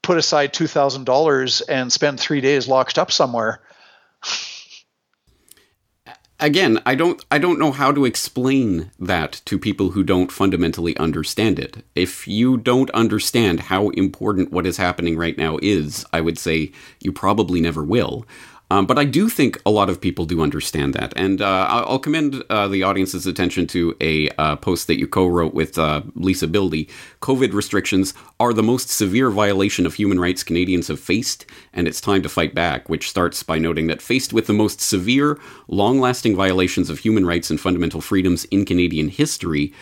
put 0.02 0.18
aside 0.18 0.54
$2,000 0.54 1.62
and 1.70 1.92
spend 1.92 2.20
three 2.20 2.42
days 2.42 2.68
locked 2.68 2.98
up 2.98 3.12
somewhere. 3.12 3.62
Again, 6.42 6.80
I 6.86 6.96
don't 6.96 7.24
I 7.30 7.38
don't 7.38 7.60
know 7.60 7.74
how 7.74 7.92
to 7.92 8.06
explain 8.06 8.92
that 8.98 9.42
to 9.44 9.60
people 9.60 9.92
who 9.92 10.04
don't 10.04 10.32
fundamentally 10.32 10.96
understand 10.96 11.60
it. 11.60 11.84
If 11.96 12.30
you 12.30 12.56
don't 12.56 12.90
understand 12.92 13.60
how 13.60 13.90
important 13.90 14.50
what 14.50 14.66
is 14.66 14.78
happening 14.78 15.18
right 15.18 15.38
now 15.38 15.60
is, 15.62 16.06
I 16.14 16.22
would 16.22 16.40
say 16.40 16.72
you 17.02 17.12
probably 17.12 17.60
never 17.60 17.84
will. 17.84 18.26
Um, 18.72 18.86
but 18.86 19.00
I 19.00 19.06
do 19.06 19.30
think 19.30 19.60
a 19.66 19.72
lot 19.72 19.90
of 19.90 20.00
people 20.00 20.26
do 20.26 20.42
understand 20.42 20.94
that. 20.94 21.12
And 21.16 21.42
uh, 21.42 21.66
I'll 21.70 22.00
commend 22.00 22.44
uh, 22.50 22.68
the 22.68 22.84
audience's 22.84 23.26
attention 23.26 23.66
to 23.68 23.96
a 24.00 24.30
uh, 24.38 24.58
post 24.58 24.88
that 24.88 25.00
you 25.00 25.08
co 25.08 25.26
wrote 25.26 25.54
with 25.54 25.80
uh, 25.80 26.04
Lisa 26.16 26.48
Bildy. 26.48 26.88
COVID 27.22 27.54
restrictions 27.54 28.14
are 28.40 28.54
the 28.54 28.64
most 28.64 28.90
severe 28.90 29.32
violation 29.32 29.86
of 29.86 29.96
human 29.96 30.20
rights 30.20 30.44
Canadians 30.44 30.88
have 30.88 31.00
faced, 31.00 31.46
and 31.74 31.88
it's 31.88 32.00
time 32.00 32.22
to 32.22 32.30
fight 32.30 32.54
back, 32.54 32.90
which 32.90 33.10
starts 33.10 33.42
by 33.42 33.58
noting 33.58 33.88
that 33.88 34.02
faced 34.02 34.34
with 34.34 34.46
the 34.46 34.54
most 34.54 34.82
severe, 34.82 35.40
long 35.68 36.00
lasting 36.00 36.36
violations 36.36 36.90
of 36.90 37.00
human 37.00 37.26
rights 37.26 37.50
and 37.50 37.60
fundamental 37.60 38.02
freedoms 38.02 38.46
in 38.46 38.66
Canadian 38.66 39.10
history, 39.10 39.74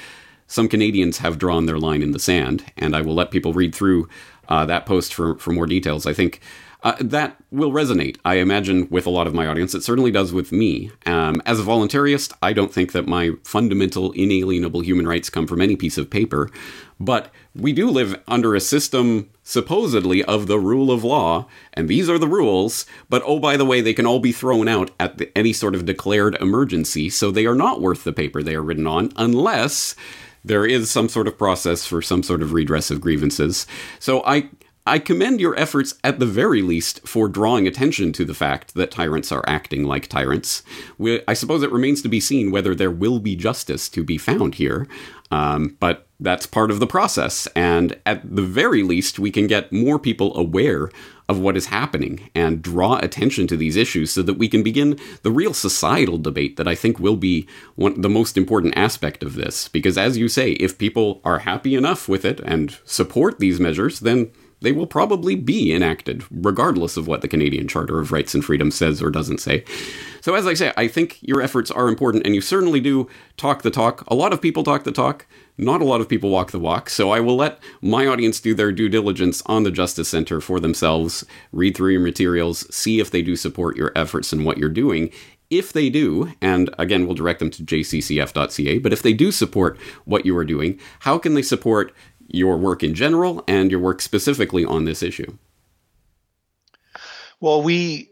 some 0.47 0.69
Canadians 0.69 1.17
have 1.17 1.37
drawn 1.37 1.65
their 1.65 1.77
line 1.77 2.01
in 2.01 2.11
the 2.11 2.19
sand. 2.19 2.63
And 2.77 2.95
I 2.95 3.01
will 3.01 3.15
let 3.15 3.31
people 3.31 3.51
read 3.51 3.75
through 3.75 4.07
uh, 4.47 4.65
that 4.65 4.85
post 4.85 5.13
for, 5.13 5.37
for 5.39 5.51
more 5.51 5.67
details. 5.67 6.05
I 6.05 6.13
think. 6.13 6.39
Uh, 6.83 6.95
that 6.99 7.35
will 7.51 7.71
resonate, 7.71 8.17
I 8.23 8.35
imagine, 8.35 8.87
with 8.89 9.07
a 9.07 9.09
lot 9.09 9.25
of 9.25 9.33
my 9.33 9.47
audience. 9.47 9.73
It 9.73 9.83
certainly 9.83 10.11
does 10.11 10.31
with 10.31 10.51
me. 10.51 10.91
Um, 11.07 11.41
as 11.45 11.59
a 11.59 11.63
voluntarist, 11.63 12.33
I 12.41 12.53
don't 12.53 12.71
think 12.71 12.91
that 12.91 13.07
my 13.07 13.31
fundamental, 13.43 14.11
inalienable 14.11 14.81
human 14.81 15.07
rights 15.07 15.31
come 15.31 15.47
from 15.47 15.59
any 15.59 15.75
piece 15.75 15.97
of 15.97 16.11
paper, 16.11 16.51
but 16.99 17.31
we 17.55 17.73
do 17.73 17.89
live 17.89 18.21
under 18.27 18.53
a 18.53 18.59
system, 18.59 19.29
supposedly, 19.41 20.23
of 20.23 20.45
the 20.45 20.59
rule 20.59 20.91
of 20.91 21.03
law, 21.03 21.47
and 21.73 21.87
these 21.87 22.09
are 22.09 22.19
the 22.19 22.27
rules, 22.27 22.85
but 23.09 23.23
oh, 23.25 23.39
by 23.39 23.57
the 23.57 23.65
way, 23.65 23.81
they 23.81 23.93
can 23.93 24.05
all 24.05 24.19
be 24.19 24.31
thrown 24.31 24.67
out 24.67 24.91
at 24.99 25.17
the, 25.17 25.35
any 25.35 25.53
sort 25.53 25.73
of 25.73 25.85
declared 25.85 26.35
emergency, 26.39 27.09
so 27.09 27.31
they 27.31 27.47
are 27.47 27.55
not 27.55 27.81
worth 27.81 28.03
the 28.03 28.13
paper 28.13 28.43
they 28.43 28.55
are 28.55 28.63
written 28.63 28.85
on 28.85 29.11
unless 29.17 29.95
there 30.45 30.65
is 30.65 30.89
some 30.89 31.09
sort 31.09 31.27
of 31.27 31.37
process 31.37 31.85
for 31.85 32.01
some 32.01 32.23
sort 32.23 32.41
of 32.41 32.53
redress 32.53 32.91
of 32.91 33.01
grievances. 33.01 33.67
So 33.99 34.23
I 34.25 34.49
I 34.87 34.99
commend 34.99 35.41
your 35.41 35.57
efforts 35.59 35.95
at 36.03 36.19
the 36.19 36.25
very 36.25 36.61
least 36.61 37.05
for 37.05 37.27
drawing 37.27 37.67
attention 37.67 38.13
to 38.13 38.23
the 38.23 38.33
fact 38.33 38.73
that 38.75 38.89
tyrants 38.89 39.31
are 39.31 39.43
acting 39.45 39.83
like 39.83 40.07
tyrants. 40.07 40.63
We, 40.97 41.21
I 41.27 41.33
suppose 41.33 41.61
it 41.61 41.71
remains 41.71 42.01
to 42.03 42.09
be 42.09 42.21
seen 42.21 42.51
whether 42.51 42.73
there 42.73 42.91
will 42.91 43.19
be 43.19 43.35
justice 43.35 43.89
to 43.89 44.03
be 44.03 44.17
found 44.17 44.55
here, 44.55 44.87
um, 45.29 45.75
but 45.81 46.07
that's 46.19 46.47
part 46.47 46.71
of 46.71 46.79
the 46.79 46.87
process. 46.87 47.47
And 47.47 47.99
at 48.05 48.35
the 48.35 48.41
very 48.41 48.81
least, 48.81 49.19
we 49.19 49.29
can 49.29 49.45
get 49.45 49.73
more 49.73 49.99
people 49.99 50.35
aware 50.37 50.89
of 51.29 51.37
what 51.37 51.57
is 51.57 51.65
happening 51.65 52.29
and 52.33 52.61
draw 52.61 52.97
attention 52.97 53.47
to 53.47 53.57
these 53.57 53.75
issues 53.75 54.11
so 54.11 54.21
that 54.23 54.37
we 54.37 54.47
can 54.47 54.63
begin 54.63 54.97
the 55.23 55.31
real 55.31 55.53
societal 55.53 56.17
debate 56.17 56.55
that 56.55 56.67
I 56.67 56.75
think 56.75 56.97
will 56.97 57.17
be 57.17 57.45
one, 57.75 57.99
the 57.99 58.09
most 58.09 58.37
important 58.37 58.77
aspect 58.77 59.21
of 59.21 59.35
this. 59.35 59.67
Because 59.67 59.97
as 59.97 60.17
you 60.17 60.29
say, 60.29 60.51
if 60.53 60.77
people 60.77 61.19
are 61.25 61.39
happy 61.39 61.75
enough 61.75 62.07
with 62.07 62.23
it 62.23 62.39
and 62.45 62.77
support 62.85 63.39
these 63.39 63.59
measures, 63.59 63.99
then 63.99 64.31
they 64.61 64.71
will 64.71 64.87
probably 64.87 65.35
be 65.35 65.71
enacted, 65.73 66.23
regardless 66.31 66.97
of 66.97 67.07
what 67.07 67.21
the 67.21 67.27
Canadian 67.27 67.67
Charter 67.67 67.99
of 67.99 68.11
Rights 68.11 68.33
and 68.33 68.43
Freedoms 68.43 68.75
says 68.75 69.01
or 69.01 69.11
doesn't 69.11 69.39
say. 69.39 69.63
So, 70.21 70.33
as 70.35 70.47
I 70.47 70.55
say, 70.55 70.73
I 70.75 70.87
think 70.87 71.21
your 71.21 71.41
efforts 71.41 71.69
are 71.69 71.87
important, 71.87 72.25
and 72.25 72.33
you 72.33 72.41
certainly 72.41 72.79
do 72.79 73.07
talk 73.37 73.61
the 73.61 73.69
talk. 73.69 74.03
A 74.07 74.15
lot 74.15 74.33
of 74.33 74.41
people 74.41 74.63
talk 74.63 74.83
the 74.83 74.91
talk, 74.91 75.27
not 75.57 75.81
a 75.81 75.85
lot 75.85 76.01
of 76.01 76.09
people 76.09 76.29
walk 76.29 76.51
the 76.51 76.59
walk. 76.59 76.89
So, 76.89 77.11
I 77.11 77.19
will 77.19 77.35
let 77.35 77.59
my 77.81 78.07
audience 78.07 78.39
do 78.39 78.53
their 78.53 78.71
due 78.71 78.89
diligence 78.89 79.43
on 79.45 79.63
the 79.63 79.71
Justice 79.71 80.09
Center 80.09 80.41
for 80.41 80.59
themselves, 80.59 81.23
read 81.51 81.77
through 81.77 81.91
your 81.91 82.01
materials, 82.01 82.65
see 82.75 82.99
if 82.99 83.11
they 83.11 83.21
do 83.21 83.35
support 83.35 83.77
your 83.77 83.91
efforts 83.95 84.33
and 84.33 84.43
what 84.43 84.57
you're 84.57 84.69
doing. 84.69 85.11
If 85.49 85.71
they 85.71 85.89
do, 85.89 86.33
and 86.41 86.69
again, 86.77 87.05
we'll 87.05 87.15
direct 87.15 87.39
them 87.39 87.49
to 87.51 87.63
jccf.ca, 87.63 88.79
but 88.79 88.91
if 88.91 89.01
they 89.01 89.13
do 89.13 89.31
support 89.31 89.79
what 90.03 90.25
you 90.25 90.35
are 90.35 90.43
doing, 90.43 90.77
how 91.01 91.17
can 91.17 91.35
they 91.35 91.41
support 91.41 91.93
your 92.27 92.57
work 92.57 92.83
in 92.83 92.93
general 92.93 93.43
and 93.47 93.71
your 93.71 93.79
work 93.79 94.01
specifically 94.01 94.65
on 94.65 94.85
this 94.85 95.01
issue? 95.01 95.37
Well, 97.39 97.61
we 97.61 98.09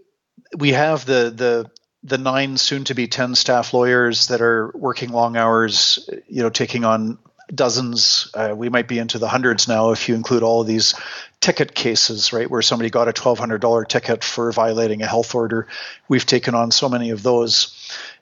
we 0.56 0.72
have 0.72 1.06
the 1.06 1.32
the 1.36 1.72
the 2.04 2.18
nine 2.20 2.56
soon 2.56 2.84
to 2.84 2.94
be 2.94 3.08
10 3.08 3.34
staff 3.34 3.74
lawyers 3.74 4.28
that 4.28 4.40
are 4.40 4.72
working 4.76 5.10
long 5.10 5.36
hours, 5.36 6.08
you 6.28 6.44
know, 6.44 6.52
taking 6.52 6.86
on 6.86 7.18
dozens. 7.54 8.30
Uh, 8.36 8.54
we 8.56 8.70
might 8.70 8.88
be 8.88 9.00
into 9.00 9.18
the 9.18 9.28
hundreds 9.28 9.68
now 9.68 9.92
if 9.92 10.08
you 10.08 10.14
include 10.14 10.44
all 10.44 10.62
of 10.62 10.68
these 10.68 10.94
ticket 11.42 11.74
cases, 11.74 12.32
right, 12.32 12.50
where 12.50 12.62
somebody 12.62 12.92
got 12.92 13.08
a 13.08 13.14
$1,200 13.14 13.88
ticket 13.88 14.24
for 14.24 14.52
violating 14.52 15.02
a 15.02 15.08
health 15.08 15.34
order. 15.34 15.68
We've 16.08 16.26
taken 16.26 16.54
on 16.54 16.70
so 16.70 16.90
many 16.90 17.10
of 17.10 17.24
those. 17.24 17.74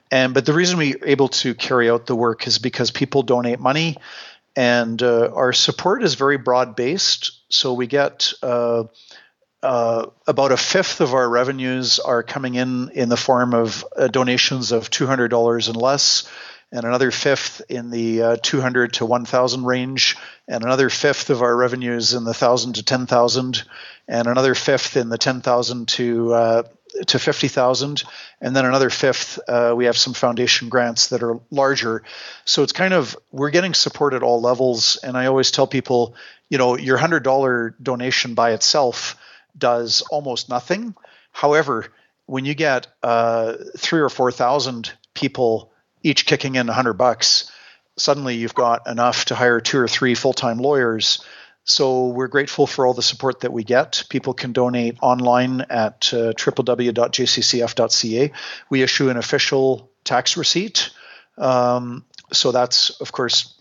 And 0.10 0.34
but 0.34 0.46
the 0.46 0.54
reason 0.54 0.78
we're 0.78 1.04
able 1.04 1.28
to 1.30 1.54
carry 1.54 1.90
out 1.90 2.06
the 2.06 2.16
work 2.16 2.48
is 2.48 2.60
because 2.60 2.92
people 2.92 3.24
donate 3.24 3.60
money 3.60 3.98
and 4.56 5.02
uh, 5.02 5.32
our 5.34 5.54
support 5.54 6.04
is 6.04 6.16
very 6.16 6.38
broad 6.38 6.76
based. 6.76 7.32
So 7.50 7.74
we 7.74 7.88
get 7.88 8.34
uh, 8.42 8.86
uh, 9.62 10.08
about 10.28 10.52
a 10.52 10.58
fifth 10.58 11.02
of 11.02 11.14
our 11.14 11.30
revenues 11.30 12.00
are 12.00 12.24
coming 12.24 12.56
in 12.56 12.90
in 12.90 13.10
the 13.10 13.18
form 13.18 13.54
of 13.54 13.86
uh, 13.96 14.08
donations 14.08 14.72
of 14.72 14.90
two 14.90 15.08
hundred 15.08 15.30
dollars 15.30 15.68
and 15.68 15.78
less, 15.78 16.30
and 16.72 16.84
another 16.84 17.12
fifth 17.12 17.62
in 17.70 17.90
the 17.90 18.22
uh, 18.22 18.38
two 18.42 18.62
hundred 18.62 18.94
to 18.94 19.06
one 19.06 19.26
thousand 19.26 19.66
range, 19.66 20.18
and 20.48 20.64
another 20.64 20.90
fifth 20.90 21.30
of 21.30 21.42
our 21.42 21.56
revenues 21.56 22.14
in 22.14 22.24
the 22.24 22.34
thousand 22.34 22.74
to 22.74 22.84
ten 22.84 23.06
thousand, 23.06 23.64
and 24.08 24.28
another 24.28 24.56
fifth 24.56 24.98
in 24.98 25.10
the 25.10 25.18
ten 25.18 25.42
thousand 25.42 25.88
to 25.88 26.34
uh, 26.34 26.64
to 27.08 27.20
50,000 27.20 28.04
and 28.42 28.56
then 28.56 28.66
another 28.66 28.90
fifth 28.90 29.40
uh, 29.48 29.74
we 29.76 29.86
have 29.86 29.98
some 29.98 30.14
foundation 30.14 30.70
grants 30.70 31.08
that 31.08 31.24
are 31.24 31.40
larger. 31.52 32.04
So 32.46 32.64
it's 32.64 32.72
kind 32.72 32.94
of 32.94 33.18
we're 33.32 33.50
getting 33.50 33.74
support 33.74 34.14
at 34.14 34.24
all 34.24 34.42
levels 34.42 34.98
and 35.04 35.18
I 35.18 35.26
always 35.26 35.52
tell 35.52 35.68
people 35.68 36.16
you 36.50 36.58
know 36.58 36.78
your 36.78 36.98
$100 36.98 37.74
donation 37.82 38.34
by 38.34 38.52
itself 38.52 39.18
does 39.58 40.02
almost 40.12 40.50
nothing. 40.50 40.96
However 41.32 41.88
when 42.26 42.46
you 42.46 42.54
get 42.54 42.88
uh, 43.04 43.56
3 43.78 44.02
or 44.02 44.10
4,000 44.10 44.92
people 45.14 45.72
each 46.04 46.26
kicking 46.26 46.56
in 46.56 46.68
a 46.68 46.72
100 46.72 46.94
bucks 46.94 47.52
suddenly 47.98 48.36
you've 48.36 48.56
got 48.56 48.88
enough 48.88 49.26
to 49.26 49.36
hire 49.36 49.60
two 49.60 49.78
or 49.78 49.88
three 49.88 50.16
full-time 50.16 50.58
lawyers 50.58 51.24
so 51.66 52.08
we're 52.08 52.28
grateful 52.28 52.68
for 52.68 52.86
all 52.86 52.94
the 52.94 53.02
support 53.02 53.40
that 53.42 53.54
we 53.54 53.64
get. 53.64 54.04
People 54.10 54.34
can 54.34 54.52
donate 54.52 54.98
online 55.02 55.62
at 55.62 56.10
uh, 56.14 56.34
www.jccf.ca. 56.34 58.32
We 58.70 58.82
issue 58.82 59.10
an 59.10 59.16
official 59.18 59.90
tax 60.04 60.36
receipt. 60.36 60.90
Um, 61.38 62.04
so 62.34 62.52
that's, 62.52 62.90
of 63.00 63.14
course, 63.14 63.54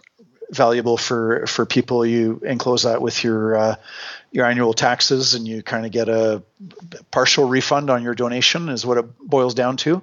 valuable 0.51 0.97
for, 0.97 1.47
for 1.47 1.65
people. 1.65 2.05
You 2.05 2.43
enclose 2.45 2.83
that 2.83 3.01
with 3.01 3.23
your 3.23 3.57
uh, 3.57 3.77
your 4.33 4.47
annual 4.47 4.73
taxes, 4.73 5.35
and 5.35 5.47
you 5.47 5.63
kind 5.63 5.87
of 5.87 5.93
get 5.93 6.09
a 6.09 6.43
partial 7.11 7.45
refund 7.45 7.91
on 7.91 8.03
your 8.03 8.15
donation. 8.15 8.69
Is 8.69 8.85
what 8.85 8.99
it 8.99 9.19
boils 9.19 9.55
down 9.55 9.77
to. 9.79 10.03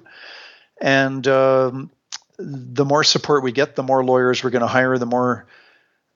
And 0.80 1.26
um, 1.28 1.90
the 2.38 2.86
more 2.86 3.04
support 3.04 3.42
we 3.42 3.52
get, 3.52 3.76
the 3.76 3.82
more 3.82 4.02
lawyers 4.02 4.42
we're 4.42 4.50
going 4.50 4.62
to 4.62 4.68
hire, 4.68 4.96
the 4.96 5.06
more 5.06 5.46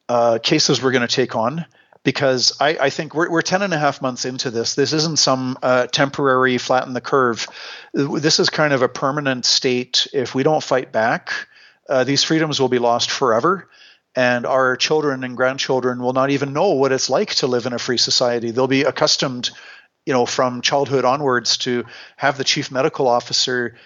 uh, 0.08 0.38
cases 0.42 0.82
we're 0.82 0.92
going 0.92 1.06
to 1.06 1.14
take 1.14 1.34
on 1.34 1.64
because 2.02 2.56
I, 2.60 2.76
I, 2.78 2.90
think 2.90 3.14
we're, 3.14 3.30
we're 3.30 3.42
10 3.42 3.62
and 3.62 3.72
a 3.72 3.78
half 3.78 4.02
months 4.02 4.26
into 4.26 4.50
this. 4.50 4.74
This 4.74 4.92
isn't 4.92 5.18
some 5.18 5.58
uh, 5.62 5.86
temporary 5.86 6.58
flatten 6.58 6.92
the 6.92 7.00
curve. 7.00 7.46
This 7.94 8.38
is 8.38 8.50
kind 8.50 8.74
of 8.74 8.82
a 8.82 8.88
permanent 8.88 9.46
state. 9.46 10.06
If 10.12 10.34
we 10.34 10.42
don't 10.42 10.62
fight 10.62 10.92
back, 10.92 11.32
uh, 11.88 12.04
these 12.04 12.22
freedoms 12.22 12.60
will 12.60 12.68
be 12.68 12.78
lost 12.78 13.10
forever. 13.10 13.68
and 14.16 14.46
our 14.46 14.76
children 14.76 15.24
and 15.24 15.36
grandchildren 15.36 16.00
will 16.00 16.12
not 16.12 16.30
even 16.30 16.52
know 16.52 16.70
what 16.70 16.92
it's 16.92 17.10
like 17.10 17.34
to 17.36 17.46
live 17.46 17.66
in 17.66 17.72
a 17.72 17.78
free 17.78 17.98
society. 17.98 18.52
They'll 18.52 18.68
be 18.68 18.82
accustomed, 18.82 19.50
you 20.06 20.12
know, 20.12 20.26
from 20.26 20.60
childhood 20.60 21.04
onwards 21.04 21.56
to 21.58 21.84
have 22.16 22.38
the 22.38 22.44
chief 22.44 22.70
medical 22.70 23.08
officer 23.08 23.76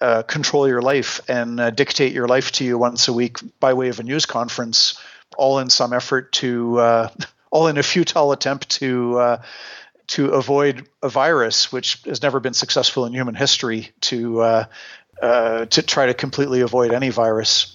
uh, 0.00 0.22
control 0.22 0.68
your 0.68 0.82
life 0.82 1.20
and 1.28 1.58
uh, 1.58 1.70
dictate 1.70 2.12
your 2.12 2.28
life 2.28 2.52
to 2.52 2.64
you 2.64 2.78
once 2.78 3.08
a 3.08 3.12
week 3.12 3.38
by 3.58 3.72
way 3.72 3.88
of 3.88 3.98
a 3.98 4.02
news 4.02 4.26
conference, 4.26 5.00
all 5.36 5.58
in 5.58 5.70
some 5.70 5.92
effort 5.92 6.32
to, 6.32 6.78
uh, 6.78 7.08
all 7.50 7.68
in 7.68 7.78
a 7.78 7.82
futile 7.82 8.32
attempt 8.32 8.68
to 8.70 9.18
uh, 9.18 9.42
to 10.08 10.30
avoid 10.30 10.88
a 11.02 11.08
virus, 11.08 11.70
which 11.70 12.02
has 12.04 12.22
never 12.22 12.40
been 12.40 12.54
successful 12.54 13.04
in 13.04 13.12
human 13.12 13.34
history, 13.34 13.90
to 14.00 14.40
uh, 14.40 14.64
uh, 15.22 15.66
to 15.66 15.82
try 15.82 16.06
to 16.06 16.14
completely 16.14 16.60
avoid 16.60 16.92
any 16.92 17.10
virus. 17.10 17.74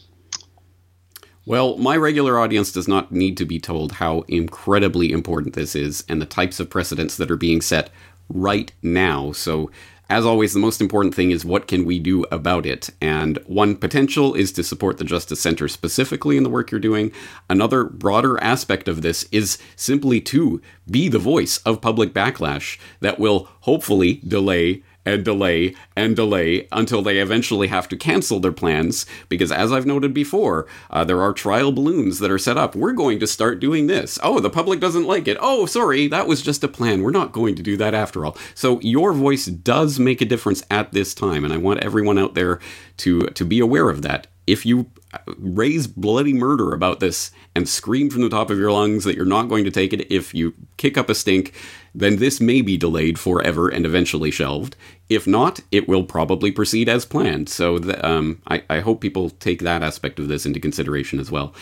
Well, 1.45 1.77
my 1.77 1.97
regular 1.97 2.39
audience 2.39 2.71
does 2.71 2.87
not 2.87 3.11
need 3.11 3.37
to 3.37 3.45
be 3.45 3.59
told 3.59 3.93
how 3.93 4.21
incredibly 4.29 5.11
important 5.11 5.53
this 5.53 5.75
is 5.75 6.05
and 6.07 6.21
the 6.21 6.25
types 6.25 6.59
of 6.59 6.69
precedents 6.69 7.17
that 7.17 7.29
are 7.29 7.37
being 7.37 7.61
set 7.61 7.89
right 8.29 8.71
now. 8.81 9.33
So 9.33 9.69
as 10.09 10.25
always, 10.25 10.53
the 10.53 10.59
most 10.59 10.81
important 10.81 11.15
thing 11.15 11.31
is 11.31 11.45
what 11.45 11.67
can 11.67 11.85
we 11.85 11.97
do 11.97 12.23
about 12.25 12.65
it? 12.65 12.89
And 13.01 13.39
one 13.45 13.75
potential 13.75 14.33
is 14.33 14.51
to 14.53 14.63
support 14.63 14.97
the 14.97 15.03
Justice 15.05 15.39
Center 15.39 15.67
specifically 15.67 16.37
in 16.37 16.43
the 16.43 16.49
work 16.49 16.71
you're 16.71 16.79
doing. 16.79 17.11
Another 17.49 17.85
broader 17.85 18.41
aspect 18.43 18.87
of 18.87 19.01
this 19.01 19.25
is 19.31 19.57
simply 19.75 20.19
to 20.21 20.61
be 20.89 21.07
the 21.07 21.19
voice 21.19 21.57
of 21.59 21.81
public 21.81 22.13
backlash 22.13 22.77
that 22.99 23.17
will 23.17 23.49
hopefully 23.61 24.21
delay 24.27 24.83
and 25.05 25.23
delay 25.23 25.75
and 25.95 26.15
delay 26.15 26.67
until 26.71 27.01
they 27.01 27.19
eventually 27.19 27.67
have 27.67 27.87
to 27.89 27.97
cancel 27.97 28.39
their 28.39 28.51
plans. 28.51 29.05
Because, 29.29 29.51
as 29.51 29.71
I've 29.71 29.85
noted 29.85 30.13
before, 30.13 30.67
uh, 30.89 31.03
there 31.03 31.21
are 31.21 31.33
trial 31.33 31.71
balloons 31.71 32.19
that 32.19 32.31
are 32.31 32.37
set 32.37 32.57
up. 32.57 32.75
We're 32.75 32.93
going 32.93 33.19
to 33.19 33.27
start 33.27 33.59
doing 33.59 33.87
this. 33.87 34.19
Oh, 34.23 34.39
the 34.39 34.49
public 34.49 34.79
doesn't 34.79 35.07
like 35.07 35.27
it. 35.27 35.37
Oh, 35.39 35.65
sorry, 35.65 36.07
that 36.07 36.27
was 36.27 36.41
just 36.41 36.63
a 36.63 36.67
plan. 36.67 37.01
We're 37.01 37.11
not 37.11 37.31
going 37.31 37.55
to 37.55 37.63
do 37.63 37.77
that 37.77 37.93
after 37.93 38.25
all. 38.25 38.37
So, 38.55 38.79
your 38.81 39.13
voice 39.13 39.45
does 39.45 39.99
make 39.99 40.21
a 40.21 40.25
difference 40.25 40.63
at 40.69 40.91
this 40.91 41.13
time. 41.13 41.43
And 41.43 41.53
I 41.53 41.57
want 41.57 41.81
everyone 41.81 42.17
out 42.17 42.33
there 42.33 42.59
to, 42.97 43.21
to 43.21 43.45
be 43.45 43.59
aware 43.59 43.89
of 43.89 44.01
that. 44.03 44.27
If 44.45 44.65
you 44.65 44.91
raise 45.37 45.87
bloody 45.87 46.33
murder 46.33 46.73
about 46.73 46.99
this 46.99 47.31
and 47.55 47.67
scream 47.67 48.09
from 48.09 48.21
the 48.21 48.29
top 48.29 48.49
of 48.49 48.57
your 48.57 48.71
lungs 48.71 49.03
that 49.03 49.15
you're 49.15 49.25
not 49.25 49.47
going 49.47 49.63
to 49.63 49.71
take 49.71 49.93
it 49.93 50.11
if 50.11 50.33
you 50.33 50.53
kick 50.77 50.97
up 50.97 51.09
a 51.09 51.15
stink, 51.15 51.53
then 51.95 52.17
this 52.17 52.41
may 52.41 52.61
be 52.61 52.77
delayed 52.77 53.19
forever 53.19 53.69
and 53.69 53.85
eventually 53.85 54.31
shelved. 54.31 54.75
If 55.09 55.27
not, 55.27 55.59
it 55.71 55.87
will 55.87 56.03
probably 56.03 56.51
proceed 56.51 56.89
as 56.89 57.05
planned. 57.05 57.49
So 57.49 57.77
the, 57.77 58.03
um, 58.07 58.41
I, 58.47 58.63
I, 58.69 58.79
hope 58.79 59.01
people 59.01 59.29
take 59.29 59.61
that 59.61 59.83
aspect 59.83 60.17
of 60.17 60.27
this 60.27 60.45
into 60.45 60.59
consideration 60.59 61.19
as 61.19 61.29
well. 61.29 61.53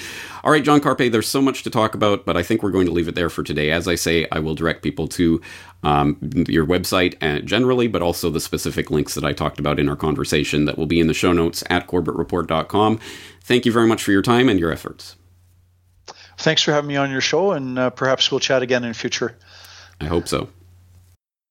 All 0.43 0.51
right, 0.51 0.63
John 0.63 0.79
Carpay, 0.79 1.11
there's 1.11 1.27
so 1.27 1.41
much 1.41 1.63
to 1.63 1.69
talk 1.69 1.95
about, 1.95 2.25
but 2.25 2.37
I 2.37 2.43
think 2.43 2.63
we're 2.63 2.71
going 2.71 2.85
to 2.85 2.93
leave 2.93 3.09
it 3.09 3.15
there 3.15 3.29
for 3.29 3.43
today. 3.43 3.71
As 3.71 3.87
I 3.87 3.95
say, 3.95 4.27
I 4.31 4.39
will 4.39 4.55
direct 4.55 4.83
people 4.83 5.07
to 5.09 5.41
um, 5.83 6.17
your 6.47 6.65
website 6.65 7.15
uh, 7.21 7.41
generally, 7.41 7.87
but 7.87 8.01
also 8.01 8.29
the 8.29 8.39
specific 8.39 8.89
links 8.89 9.15
that 9.15 9.25
I 9.25 9.33
talked 9.33 9.59
about 9.59 9.79
in 9.79 9.89
our 9.89 9.95
conversation 9.97 10.65
that 10.65 10.77
will 10.77 10.85
be 10.85 10.99
in 10.99 11.07
the 11.07 11.13
show 11.13 11.33
notes 11.33 11.63
at 11.69 11.87
corbettreport.com. 11.87 12.99
Thank 13.43 13.65
you 13.65 13.71
very 13.71 13.87
much 13.87 14.03
for 14.03 14.11
your 14.11 14.21
time 14.21 14.47
and 14.47 14.59
your 14.59 14.71
efforts. 14.71 15.15
Thanks 16.37 16.61
for 16.61 16.71
having 16.71 16.87
me 16.87 16.95
on 16.95 17.11
your 17.11 17.21
show, 17.21 17.51
and 17.51 17.77
uh, 17.77 17.89
perhaps 17.89 18.31
we'll 18.31 18.39
chat 18.39 18.61
again 18.61 18.83
in 18.83 18.93
future. 18.93 19.37
I 20.01 20.05
hope 20.05 20.27
so. 20.27 20.49